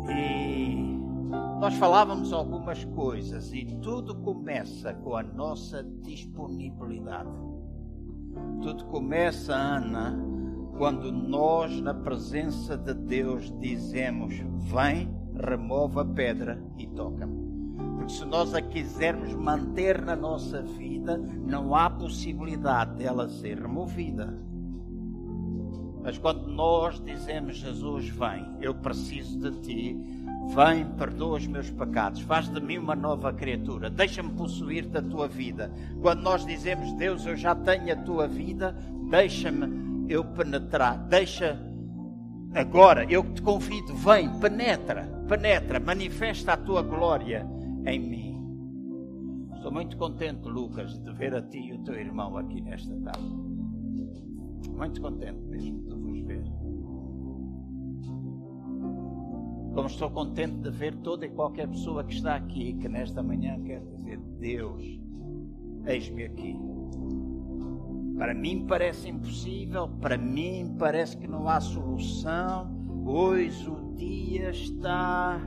E 0.09 0.97
nós 1.59 1.75
falávamos 1.75 2.33
algumas 2.33 2.83
coisas 2.85 3.53
e 3.53 3.65
tudo 3.81 4.15
começa 4.15 4.93
com 4.93 5.15
a 5.15 5.23
nossa 5.23 5.83
disponibilidade. 5.83 7.29
Tudo 8.61 8.85
começa, 8.85 9.53
Ana, 9.53 10.30
quando 10.81 11.11
nós, 11.11 11.79
na 11.79 11.93
presença 11.93 12.75
de 12.75 12.95
Deus, 12.95 13.53
dizemos: 13.59 14.33
Vem, 14.61 15.15
remove 15.35 15.99
a 15.99 16.05
pedra 16.05 16.59
e 16.75 16.87
toca-me. 16.87 17.39
Porque 17.97 18.13
se 18.13 18.25
nós 18.25 18.55
a 18.55 18.63
quisermos 18.63 19.31
manter 19.35 20.01
na 20.01 20.15
nossa 20.15 20.63
vida, 20.63 21.19
não 21.19 21.75
há 21.75 21.87
possibilidade 21.87 22.95
dela 22.95 23.29
ser 23.29 23.59
removida. 23.59 24.35
Mas 26.01 26.17
quando 26.17 26.47
nós 26.47 26.99
dizemos, 26.99 27.57
Jesus, 27.57 28.09
vem, 28.09 28.51
eu 28.59 28.73
preciso 28.73 29.37
de 29.37 29.51
ti, 29.61 29.95
vem, 30.55 30.83
perdoa 30.97 31.37
os 31.37 31.45
meus 31.45 31.69
pecados, 31.69 32.21
faz 32.21 32.49
de 32.49 32.59
mim 32.59 32.79
uma 32.79 32.95
nova 32.95 33.31
criatura, 33.31 33.87
deixa-me 33.87 34.31
possuir 34.31 34.87
da 34.87 34.99
tua 34.99 35.27
vida. 35.27 35.71
Quando 36.01 36.23
nós 36.23 36.43
dizemos, 36.43 36.91
Deus, 36.93 37.23
eu 37.27 37.37
já 37.37 37.53
tenho 37.53 37.93
a 37.93 37.97
tua 37.97 38.27
vida, 38.27 38.75
deixa-me 39.11 39.90
eu 40.07 40.23
penetrar, 40.25 40.97
deixa 41.07 41.59
agora, 42.53 43.05
eu 43.09 43.23
te 43.33 43.41
convido, 43.41 43.95
vem, 43.95 44.29
penetra, 44.39 45.03
penetra, 45.27 45.79
manifesta 45.79 46.53
a 46.53 46.57
tua 46.57 46.81
glória 46.81 47.47
em 47.85 47.99
mim. 47.99 48.31
Estou 49.55 49.71
muito 49.71 49.95
contente, 49.95 50.47
Lucas, 50.47 50.97
de 50.99 51.13
ver 51.13 51.35
a 51.35 51.41
ti 51.41 51.59
e 51.59 51.73
o 51.73 51.83
teu 51.83 51.93
irmão 51.93 52.35
aqui 52.35 52.61
nesta 52.61 52.95
tarde. 53.01 53.29
Muito 54.75 54.99
contente 55.01 55.39
mesmo 55.45 55.83
de 55.83 55.95
vos 55.95 56.21
ver. 56.21 56.43
Como 59.73 59.87
estou 59.87 60.09
contente 60.09 60.57
de 60.57 60.71
ver 60.71 60.95
toda 60.97 61.25
e 61.25 61.29
qualquer 61.29 61.67
pessoa 61.67 62.03
que 62.03 62.13
está 62.13 62.35
aqui, 62.35 62.73
que 62.73 62.89
nesta 62.89 63.23
manhã 63.23 63.61
quer 63.63 63.81
dizer: 63.81 64.19
Deus, 64.39 64.99
eis-me 65.85 66.23
aqui. 66.23 66.59
Para 68.21 68.35
mim 68.35 68.67
parece 68.67 69.09
impossível, 69.09 69.87
para 69.99 70.15
mim 70.15 70.75
parece 70.77 71.17
que 71.17 71.27
não 71.27 71.49
há 71.49 71.59
solução. 71.59 72.69
Hoje 73.03 73.67
o 73.67 73.95
dia 73.95 74.51
está 74.51 75.41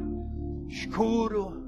escuro 0.68 1.64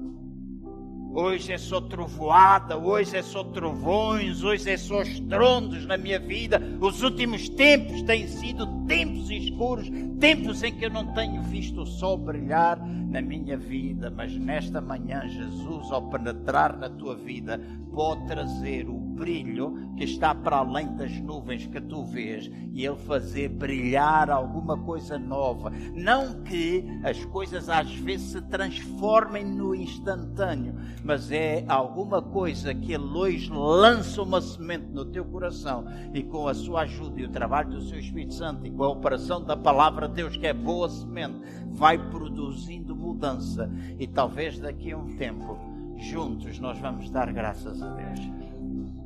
Hoje 1.19 1.51
é 1.51 1.57
só 1.57 1.81
trovoada, 1.81 2.77
hoje 2.77 3.17
é 3.17 3.23
só 3.23 3.43
trovões, 3.43 4.43
hoje 4.43 4.69
é 4.69 4.77
só 4.77 5.01
estrondos 5.01 5.83
na 5.83 5.97
minha 5.97 6.19
vida. 6.19 6.61
Os 6.79 7.01
últimos 7.01 7.49
tempos 7.49 8.03
têm 8.03 8.27
sido 8.27 8.67
tempos 8.85 9.31
escuros, 9.31 9.89
tempos 10.19 10.61
em 10.61 10.71
que 10.75 10.85
eu 10.85 10.91
não 10.91 11.11
tenho 11.13 11.41
visto 11.41 11.81
o 11.81 11.87
sol 11.87 12.19
brilhar 12.19 12.77
na 12.85 13.19
minha 13.19 13.57
vida. 13.57 14.13
Mas 14.15 14.31
nesta 14.37 14.79
manhã, 14.79 15.27
Jesus, 15.27 15.91
ao 15.91 16.07
penetrar 16.07 16.77
na 16.77 16.87
tua 16.87 17.15
vida, 17.15 17.59
pode 17.91 18.27
trazer 18.27 18.87
o 18.87 18.96
brilho 19.17 19.95
que 19.97 20.03
está 20.03 20.33
para 20.33 20.57
além 20.57 20.95
das 20.95 21.11
nuvens 21.19 21.65
que 21.65 21.81
tu 21.81 22.03
vês 22.05 22.49
e 22.71 22.85
ele 22.85 22.95
fazer 22.95 23.49
brilhar 23.49 24.29
alguma 24.29 24.77
coisa 24.77 25.17
nova. 25.17 25.71
Não 25.95 26.43
que 26.43 26.85
as 27.03 27.25
coisas 27.25 27.67
às 27.67 27.91
vezes 27.95 28.31
se 28.33 28.41
transformem 28.43 29.43
no 29.43 29.73
instantâneo, 29.73 30.75
mas 31.03 31.31
é 31.31 31.65
alguma 31.67 32.21
coisa 32.21 32.73
que 32.73 32.93
ele 32.93 33.05
hoje 33.05 33.51
lança 33.51 34.21
uma 34.21 34.39
semente 34.39 34.85
no 34.91 35.05
teu 35.05 35.25
coração 35.25 35.85
e 36.13 36.21
com 36.21 36.47
a 36.47 36.53
sua 36.53 36.81
ajuda 36.81 37.19
e 37.19 37.25
o 37.25 37.29
trabalho 37.29 37.71
do 37.71 37.81
seu 37.81 37.99
Espírito 37.99 38.35
Santo 38.35 38.65
e 38.65 38.71
com 38.71 38.83
a 38.83 38.89
operação 38.89 39.43
da 39.43 39.57
palavra 39.57 40.07
de 40.07 40.15
Deus, 40.15 40.37
que 40.37 40.45
é 40.45 40.53
boa 40.53 40.87
semente, 40.89 41.41
vai 41.71 41.97
produzindo 41.97 42.95
mudança 42.95 43.69
e 43.99 44.05
talvez 44.05 44.59
daqui 44.59 44.91
a 44.91 44.97
um 44.97 45.15
tempo 45.17 45.57
juntos 45.97 46.59
nós 46.59 46.77
vamos 46.77 47.09
dar 47.09 47.31
graças 47.33 47.81
a 47.81 47.89
Deus 47.89 48.46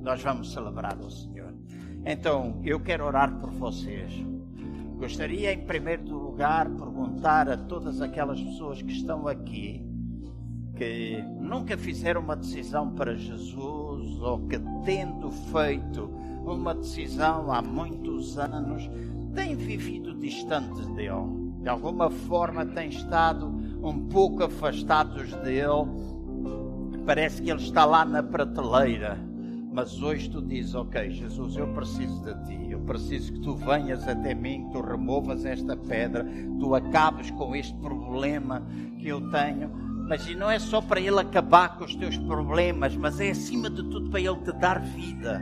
nós 0.01 0.21
vamos 0.21 0.51
celebrar 0.51 0.97
o 0.99 1.09
Senhor. 1.09 1.53
Então, 2.05 2.59
eu 2.63 2.79
quero 2.79 3.05
orar 3.05 3.31
por 3.39 3.51
vocês. 3.51 4.11
Gostaria, 4.97 5.53
em 5.53 5.65
primeiro 5.65 6.03
lugar, 6.13 6.67
perguntar 6.69 7.49
a 7.49 7.57
todas 7.57 8.01
aquelas 8.01 8.41
pessoas 8.41 8.81
que 8.81 8.91
estão 8.91 9.27
aqui, 9.27 9.85
que 10.75 11.23
nunca 11.39 11.77
fizeram 11.77 12.21
uma 12.21 12.35
decisão 12.35 12.91
para 12.91 13.15
Jesus, 13.15 14.19
ou 14.19 14.47
que, 14.47 14.59
tendo 14.83 15.31
feito 15.31 16.05
uma 16.43 16.73
decisão 16.73 17.51
há 17.51 17.61
muitos 17.61 18.37
anos, 18.37 18.89
têm 19.35 19.55
vivido 19.55 20.13
distantes 20.15 20.87
dele. 20.89 21.41
De 21.61 21.69
alguma 21.69 22.09
forma, 22.09 22.65
têm 22.65 22.89
estado 22.89 23.47
um 23.83 24.07
pouco 24.07 24.43
afastados 24.43 25.31
dele. 25.37 25.85
Parece 27.05 27.41
que 27.41 27.51
ele 27.51 27.61
está 27.61 27.85
lá 27.85 28.03
na 28.03 28.23
prateleira 28.23 29.30
mas 29.71 30.01
hoje 30.01 30.29
tu 30.29 30.41
dizes: 30.41 30.75
Ok, 30.75 31.09
Jesus, 31.09 31.55
eu 31.55 31.73
preciso 31.73 32.21
de 32.23 32.45
ti, 32.45 32.71
eu 32.71 32.79
preciso 32.81 33.33
que 33.33 33.39
tu 33.39 33.55
venhas 33.55 34.07
até 34.07 34.33
mim, 34.33 34.65
que 34.65 34.73
tu 34.73 34.81
removas 34.81 35.45
esta 35.45 35.75
pedra, 35.77 36.25
tu 36.59 36.75
acabes 36.75 37.31
com 37.31 37.55
este 37.55 37.75
problema 37.79 38.61
que 38.99 39.07
eu 39.07 39.31
tenho. 39.31 39.71
Mas 40.07 40.27
não 40.35 40.51
é 40.51 40.59
só 40.59 40.81
para 40.81 40.99
Ele 40.99 41.19
acabar 41.19 41.77
com 41.77 41.85
os 41.85 41.95
teus 41.95 42.17
problemas, 42.17 42.95
mas 42.97 43.19
é 43.19 43.29
acima 43.29 43.69
de 43.69 43.81
tudo 43.83 44.09
para 44.09 44.19
Ele 44.19 44.35
te 44.37 44.51
dar 44.51 44.81
vida. 44.81 45.41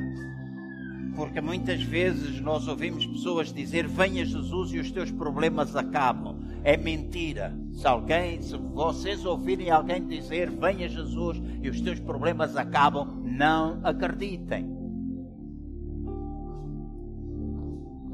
Porque 1.19 1.41
muitas 1.41 1.83
vezes 1.83 2.39
nós 2.39 2.65
ouvimos 2.65 3.05
pessoas 3.05 3.51
dizer: 3.51 3.85
Venha 3.85 4.23
Jesus 4.23 4.71
e 4.71 4.79
os 4.79 4.89
teus 4.89 5.11
problemas 5.11 5.75
acabam. 5.75 6.39
É 6.63 6.77
mentira. 6.77 7.53
Se 7.73 7.85
alguém, 7.85 8.41
se 8.41 8.55
vocês 8.55 9.25
ouvirem 9.25 9.69
alguém 9.69 10.07
dizer: 10.07 10.49
Venha 10.49 10.87
Jesus 10.87 11.41
e 11.61 11.67
os 11.67 11.81
teus 11.81 11.99
problemas 11.99 12.55
acabam, 12.55 13.21
não 13.25 13.81
acreditem. 13.83 14.73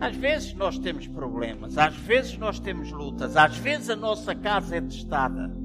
Às 0.02 0.16
vezes 0.16 0.56
nós 0.56 0.80
temos 0.80 1.08
problemas, 1.08 1.78
às 1.78 1.96
vezes 1.96 2.36
nós 2.40 2.60
temos 2.60 2.92
lutas, 2.92 3.38
às 3.38 3.56
vezes 3.56 3.92
a 3.92 3.96
nossa 3.96 4.34
casa 4.34 4.78
é 4.78 4.82
testada. 4.82 5.56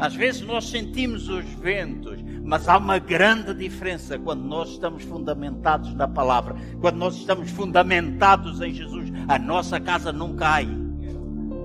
Às 0.00 0.14
vezes 0.14 0.40
nós 0.40 0.66
sentimos 0.66 1.28
os 1.28 1.44
ventos, 1.44 2.18
mas 2.42 2.66
há 2.66 2.78
uma 2.78 2.98
grande 2.98 3.52
diferença 3.52 4.18
quando 4.18 4.42
nós 4.42 4.70
estamos 4.70 5.02
fundamentados 5.02 5.92
na 5.94 6.08
palavra, 6.08 6.56
quando 6.80 6.96
nós 6.96 7.16
estamos 7.16 7.50
fundamentados 7.50 8.62
em 8.62 8.72
Jesus. 8.72 9.12
A 9.28 9.38
nossa 9.38 9.78
casa 9.78 10.10
não 10.10 10.34
cai. 10.34 10.66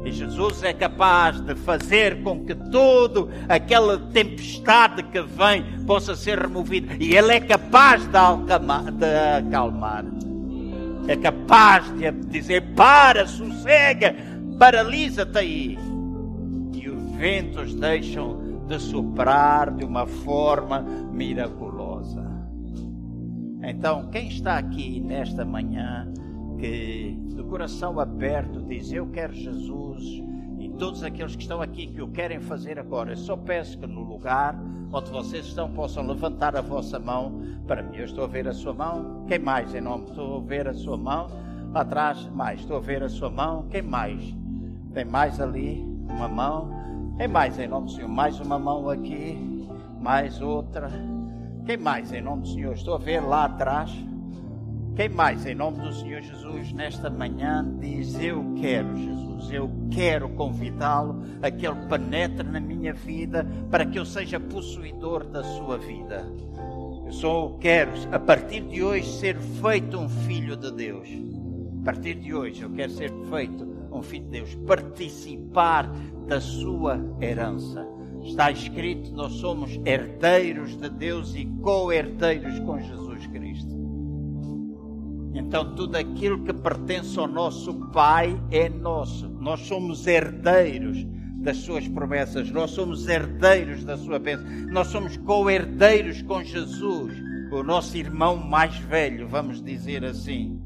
E 0.04 0.12
Jesus 0.12 0.64
é 0.64 0.74
capaz 0.74 1.40
de 1.40 1.56
fazer 1.56 2.22
com 2.24 2.46
que 2.46 2.54
toda 2.54 3.34
aquela 3.48 3.98
tempestade 3.98 5.02
que 5.04 5.22
vem 5.22 5.64
possa 5.88 6.14
ser 6.14 6.38
removida. 6.38 6.94
E 7.00 7.16
Ele 7.16 7.32
é 7.32 7.40
capaz 7.40 8.04
de, 8.06 8.12
de 8.12 9.48
acalmar. 9.48 10.04
É 11.08 11.16
capaz 11.16 11.90
de 11.98 12.12
dizer: 12.12 12.62
para, 12.76 13.26
sossega, 13.26 14.14
paralisa-te 14.60 15.38
aí 15.38 15.85
ventos 17.16 17.74
deixam 17.74 18.66
de 18.68 18.80
soprar 18.80 19.72
de 19.74 19.84
uma 19.84 20.06
forma 20.06 20.82
miraculosa. 20.82 22.24
Então, 23.64 24.10
quem 24.10 24.28
está 24.28 24.58
aqui 24.58 25.00
nesta 25.00 25.44
manhã, 25.44 26.12
que 26.60 27.18
de 27.36 27.44
coração 27.44 28.00
aberto 28.00 28.62
diz: 28.62 28.92
Eu 28.92 29.08
quero 29.08 29.34
Jesus, 29.34 30.04
e 30.60 30.70
todos 30.70 31.04
aqueles 31.04 31.36
que 31.36 31.42
estão 31.42 31.62
aqui 31.62 31.88
que 31.88 32.02
o 32.02 32.08
querem 32.10 32.40
fazer 32.40 32.78
agora, 32.78 33.12
eu 33.12 33.18
só 33.18 33.36
peço 33.36 33.78
que 33.80 33.88
no 33.88 34.04
lugar 34.04 34.56
onde 34.92 35.10
vocês 35.10 35.46
estão 35.46 35.72
possam 35.72 36.06
levantar 36.06 36.56
a 36.56 36.62
vossa 36.62 37.00
mão 37.00 37.42
para 37.68 37.84
mim. 37.84 37.98
Eu 37.98 38.06
estou 38.06 38.24
a 38.24 38.28
ver 38.28 38.48
a 38.48 38.54
sua 38.54 38.74
mão. 38.74 39.26
Quem 39.28 39.40
mais 39.40 39.74
em 39.74 39.82
nome? 39.82 40.06
Estou 40.06 40.38
a 40.38 40.42
ver 40.42 40.68
a 40.68 40.74
sua 40.74 40.98
mão. 40.98 41.28
Lá 41.74 41.82
atrás, 41.82 42.30
mais. 42.30 42.62
Estou 42.62 42.78
a 42.78 42.80
ver 42.80 43.04
a 43.04 43.10
sua 43.10 43.30
mão. 43.30 43.68
Quem 43.70 43.82
mais? 43.82 44.36
Tem 44.94 45.04
mais 45.04 45.42
ali 45.42 45.84
uma 46.10 46.28
mão. 46.28 46.70
Quem 47.18 47.30
mais 47.30 47.58
em 47.58 47.68
nome 47.68 47.86
do 47.86 47.92
Senhor? 47.94 48.10
Mais 48.10 48.40
uma 48.42 48.60
mão 48.60 48.90
aqui, 48.90 49.38
mais 50.02 50.42
outra. 50.42 50.92
Quem 51.66 51.78
mais 51.78 52.12
em 52.12 52.22
nome 52.22 52.42
do 52.42 52.48
Senhor? 52.50 52.74
Estou 52.74 52.96
a 52.96 52.98
ver 52.98 53.22
lá 53.22 53.46
atrás. 53.46 53.90
Quem 54.98 55.08
mais 55.08 55.46
em 55.46 55.56
nome 55.56 55.80
do 55.80 55.94
Senhor 55.94 56.22
Jesus 56.22 56.74
nesta 56.74 57.10
manhã 57.10 57.66
diz: 57.80 58.20
Eu 58.20 58.44
quero 58.60 58.98
Jesus, 58.98 59.50
eu 59.50 59.72
quero 59.92 60.28
convidá-lo 60.32 61.24
a 61.42 61.50
que 61.50 61.66
Ele 61.66 61.88
penetre 61.88 62.44
na 62.46 62.60
minha 62.60 62.94
vida 62.94 63.48
para 63.72 63.86
que 63.86 63.98
eu 63.98 64.06
seja 64.06 64.38
possuidor 64.38 65.24
da 65.26 65.42
sua 65.42 65.78
vida. 65.78 66.26
Eu 67.06 67.14
só 67.14 67.56
quero, 67.62 67.92
a 68.12 68.20
partir 68.20 68.60
de 68.62 68.84
hoje, 68.84 69.10
ser 69.20 69.40
feito 69.40 69.98
um 69.98 70.10
filho 70.10 70.58
de 70.58 70.70
Deus. 70.70 71.08
A 71.82 71.86
partir 71.86 72.16
de 72.16 72.34
hoje, 72.34 72.62
eu 72.62 72.70
quero 72.72 72.92
ser 72.92 73.12
feito 73.30 73.75
um 73.98 74.04
filho 74.04 74.26
de 74.26 74.32
Deus, 74.32 74.56
participar 74.68 75.90
da 76.28 76.40
sua 76.40 77.00
herança. 77.22 77.88
Está 78.24 78.52
escrito: 78.52 79.12
nós 79.14 79.34
somos 79.34 79.80
herdeiros 79.86 80.76
de 80.76 80.90
Deus 80.90 81.36
e 81.36 81.46
co-herdeiros 81.62 82.60
com 82.60 82.80
Jesus 82.80 83.28
Cristo. 83.28 83.76
Então, 85.34 85.76
tudo 85.76 85.98
aquilo 85.98 86.44
que 86.44 86.54
pertence 86.54 87.20
ao 87.20 87.28
nosso 87.28 87.74
Pai 87.92 88.42
é 88.52 88.70
nosso. 88.70 89.30
Nós 89.30 89.62
somos 89.62 90.08
herdeiros 90.08 91.06
das 91.46 91.58
suas 91.58 91.88
promessas, 91.88 92.50
nós 92.50 92.72
somos 92.72 93.08
herdeiros 93.08 93.84
da 93.84 93.96
sua 93.98 94.18
bênção, 94.18 94.46
nós 94.72 94.88
somos 94.88 95.16
co-herdeiros 95.18 96.24
com 96.24 96.44
Jesus, 96.44 97.14
o 97.52 97.62
nosso 97.62 97.96
irmão 97.96 98.36
mais 98.36 98.76
velho, 98.78 99.28
vamos 99.28 99.62
dizer 99.62 100.04
assim. 100.04 100.60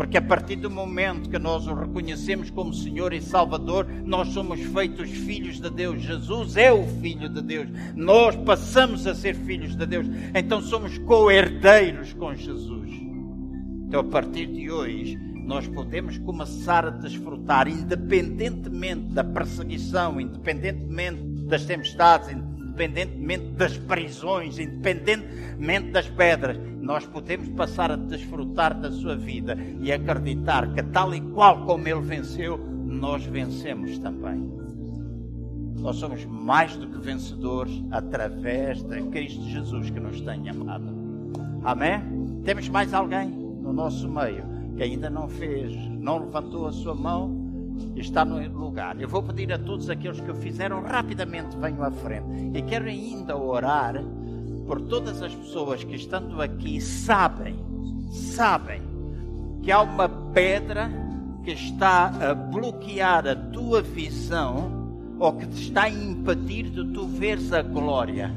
Porque 0.00 0.16
a 0.16 0.22
partir 0.22 0.56
do 0.56 0.70
momento 0.70 1.28
que 1.28 1.38
nós 1.38 1.66
o 1.66 1.74
reconhecemos 1.74 2.48
como 2.48 2.72
Senhor 2.72 3.12
e 3.12 3.20
Salvador, 3.20 3.86
nós 4.02 4.28
somos 4.28 4.58
feitos 4.58 5.10
filhos 5.10 5.60
de 5.60 5.68
Deus. 5.68 6.00
Jesus 6.00 6.56
é 6.56 6.72
o 6.72 6.86
Filho 7.02 7.28
de 7.28 7.42
Deus. 7.42 7.68
Nós 7.94 8.34
passamos 8.34 9.06
a 9.06 9.14
ser 9.14 9.34
filhos 9.34 9.76
de 9.76 9.84
Deus. 9.84 10.06
Então 10.34 10.62
somos 10.62 10.96
co-herdeiros 10.96 12.14
com 12.14 12.34
Jesus. 12.34 12.90
Então 13.86 14.00
a 14.00 14.04
partir 14.04 14.46
de 14.46 14.70
hoje, 14.70 15.18
nós 15.44 15.68
podemos 15.68 16.16
começar 16.16 16.86
a 16.86 16.90
desfrutar, 16.90 17.68
independentemente 17.68 19.12
da 19.12 19.22
perseguição, 19.22 20.18
independentemente 20.18 21.20
das 21.46 21.66
tempestades, 21.66 22.34
independentemente 22.80 23.44
das 23.52 23.76
prisões, 23.76 24.58
independentemente 24.58 25.90
das 25.90 26.08
pedras, 26.08 26.58
nós 26.80 27.04
podemos 27.06 27.48
passar 27.50 27.90
a 27.92 27.96
desfrutar 27.96 28.78
da 28.78 28.90
sua 28.90 29.16
vida 29.16 29.56
e 29.80 29.92
acreditar 29.92 30.72
que, 30.72 30.82
tal 30.84 31.14
e 31.14 31.20
qual 31.20 31.64
como 31.66 31.86
ele 31.86 32.00
venceu, 32.00 32.58
nós 32.58 33.24
vencemos 33.24 33.98
também. 33.98 34.50
Nós 35.78 35.96
somos 35.96 36.24
mais 36.24 36.76
do 36.76 36.86
que 36.88 36.98
vencedores 36.98 37.82
através 37.90 38.82
de 38.82 39.02
Cristo 39.04 39.42
Jesus 39.44 39.90
que 39.90 40.00
nos 40.00 40.20
tem 40.20 40.48
amado. 40.48 40.84
Amém? 41.62 42.00
Temos 42.44 42.68
mais 42.68 42.92
alguém 42.92 43.28
no 43.28 43.72
nosso 43.72 44.08
meio 44.08 44.44
que 44.76 44.82
ainda 44.82 45.10
não 45.10 45.28
fez, 45.28 45.74
não 45.90 46.18
levantou 46.18 46.66
a 46.66 46.72
sua 46.72 46.94
mão 46.94 47.39
está 47.96 48.24
no 48.24 48.40
lugar. 48.58 49.00
Eu 49.00 49.08
vou 49.08 49.22
pedir 49.22 49.52
a 49.52 49.58
todos 49.58 49.90
aqueles 49.90 50.20
que 50.20 50.30
o 50.30 50.34
fizeram 50.34 50.82
rapidamente 50.82 51.56
venham 51.56 51.82
à 51.82 51.90
frente. 51.90 52.26
E 52.54 52.62
quero 52.62 52.86
ainda 52.86 53.36
orar 53.36 54.02
por 54.66 54.80
todas 54.82 55.22
as 55.22 55.34
pessoas 55.34 55.82
que 55.82 55.96
estando 55.96 56.40
aqui 56.40 56.80
sabem, 56.80 57.56
sabem 58.10 58.82
que 59.62 59.70
há 59.70 59.80
uma 59.80 60.08
pedra 60.08 60.90
que 61.44 61.52
está 61.52 62.06
a 62.06 62.34
bloquear 62.34 63.26
a 63.26 63.34
tua 63.34 63.82
visão 63.82 65.16
ou 65.18 65.32
que 65.32 65.46
te 65.46 65.62
está 65.62 65.82
a 65.82 65.90
impedir 65.90 66.70
de 66.70 66.84
tu 66.92 67.06
veres 67.06 67.52
a 67.52 67.62
glória. 67.62 68.32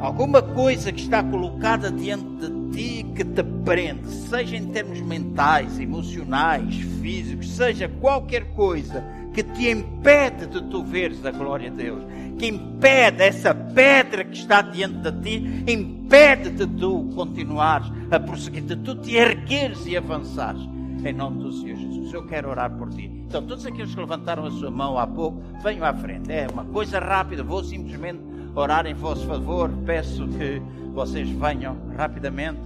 Alguma 0.00 0.40
coisa 0.40 0.90
que 0.90 1.02
está 1.02 1.22
colocada 1.22 1.90
diante 1.90 2.48
de 2.48 2.70
ti 2.72 3.06
que 3.14 3.22
te 3.22 3.42
prende, 3.42 4.08
seja 4.08 4.56
em 4.56 4.68
termos 4.68 4.98
mentais, 5.02 5.78
emocionais, 5.78 6.74
físicos, 7.02 7.50
seja 7.50 7.86
qualquer 7.86 8.54
coisa 8.54 9.04
que 9.34 9.42
te 9.42 9.70
impede 9.70 10.46
de 10.46 10.62
tu 10.70 10.82
veres 10.82 11.24
a 11.26 11.30
glória 11.30 11.70
de 11.70 11.76
Deus, 11.76 12.02
que 12.38 12.46
impede 12.46 13.24
essa 13.24 13.54
pedra 13.54 14.24
que 14.24 14.38
está 14.38 14.62
diante 14.62 15.10
de 15.10 15.20
ti, 15.20 15.64
impede 15.70 16.48
de 16.48 16.66
tu 16.66 17.10
continuares 17.14 17.92
a 18.10 18.18
prosseguir, 18.18 18.62
de 18.62 18.76
tu 18.76 18.94
te 18.94 19.16
ergueres 19.16 19.86
e 19.86 19.98
avançares. 19.98 20.62
Em 21.04 21.12
nome 21.12 21.42
do 21.42 21.52
Senhor 21.52 21.76
Jesus, 21.76 22.12
eu 22.12 22.26
quero 22.26 22.48
orar 22.48 22.70
por 22.76 22.88
ti. 22.90 23.10
Então, 23.26 23.42
todos 23.46 23.64
aqueles 23.66 23.94
que 23.94 24.00
levantaram 24.00 24.44
a 24.44 24.50
sua 24.50 24.70
mão 24.70 24.98
há 24.98 25.06
pouco, 25.06 25.42
venham 25.62 25.84
à 25.84 25.94
frente. 25.94 26.32
É 26.32 26.46
uma 26.50 26.64
coisa 26.64 26.98
rápida, 26.98 27.42
vou 27.42 27.62
simplesmente 27.62 28.29
orar 28.54 28.86
em 28.86 28.94
vosso 28.94 29.26
favor. 29.26 29.70
Peço 29.84 30.26
que 30.28 30.60
vocês 30.92 31.28
venham 31.28 31.76
rapidamente. 31.96 32.60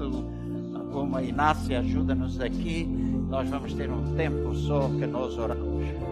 Como 0.92 1.16
a 1.16 1.22
Inácia 1.22 1.80
ajuda-nos 1.80 2.40
aqui, 2.40 2.84
nós 3.28 3.48
vamos 3.48 3.74
ter 3.74 3.90
um 3.90 4.14
tempo 4.14 4.54
só 4.54 4.88
que 4.88 5.06
nós 5.06 5.36
oramos. 5.36 6.03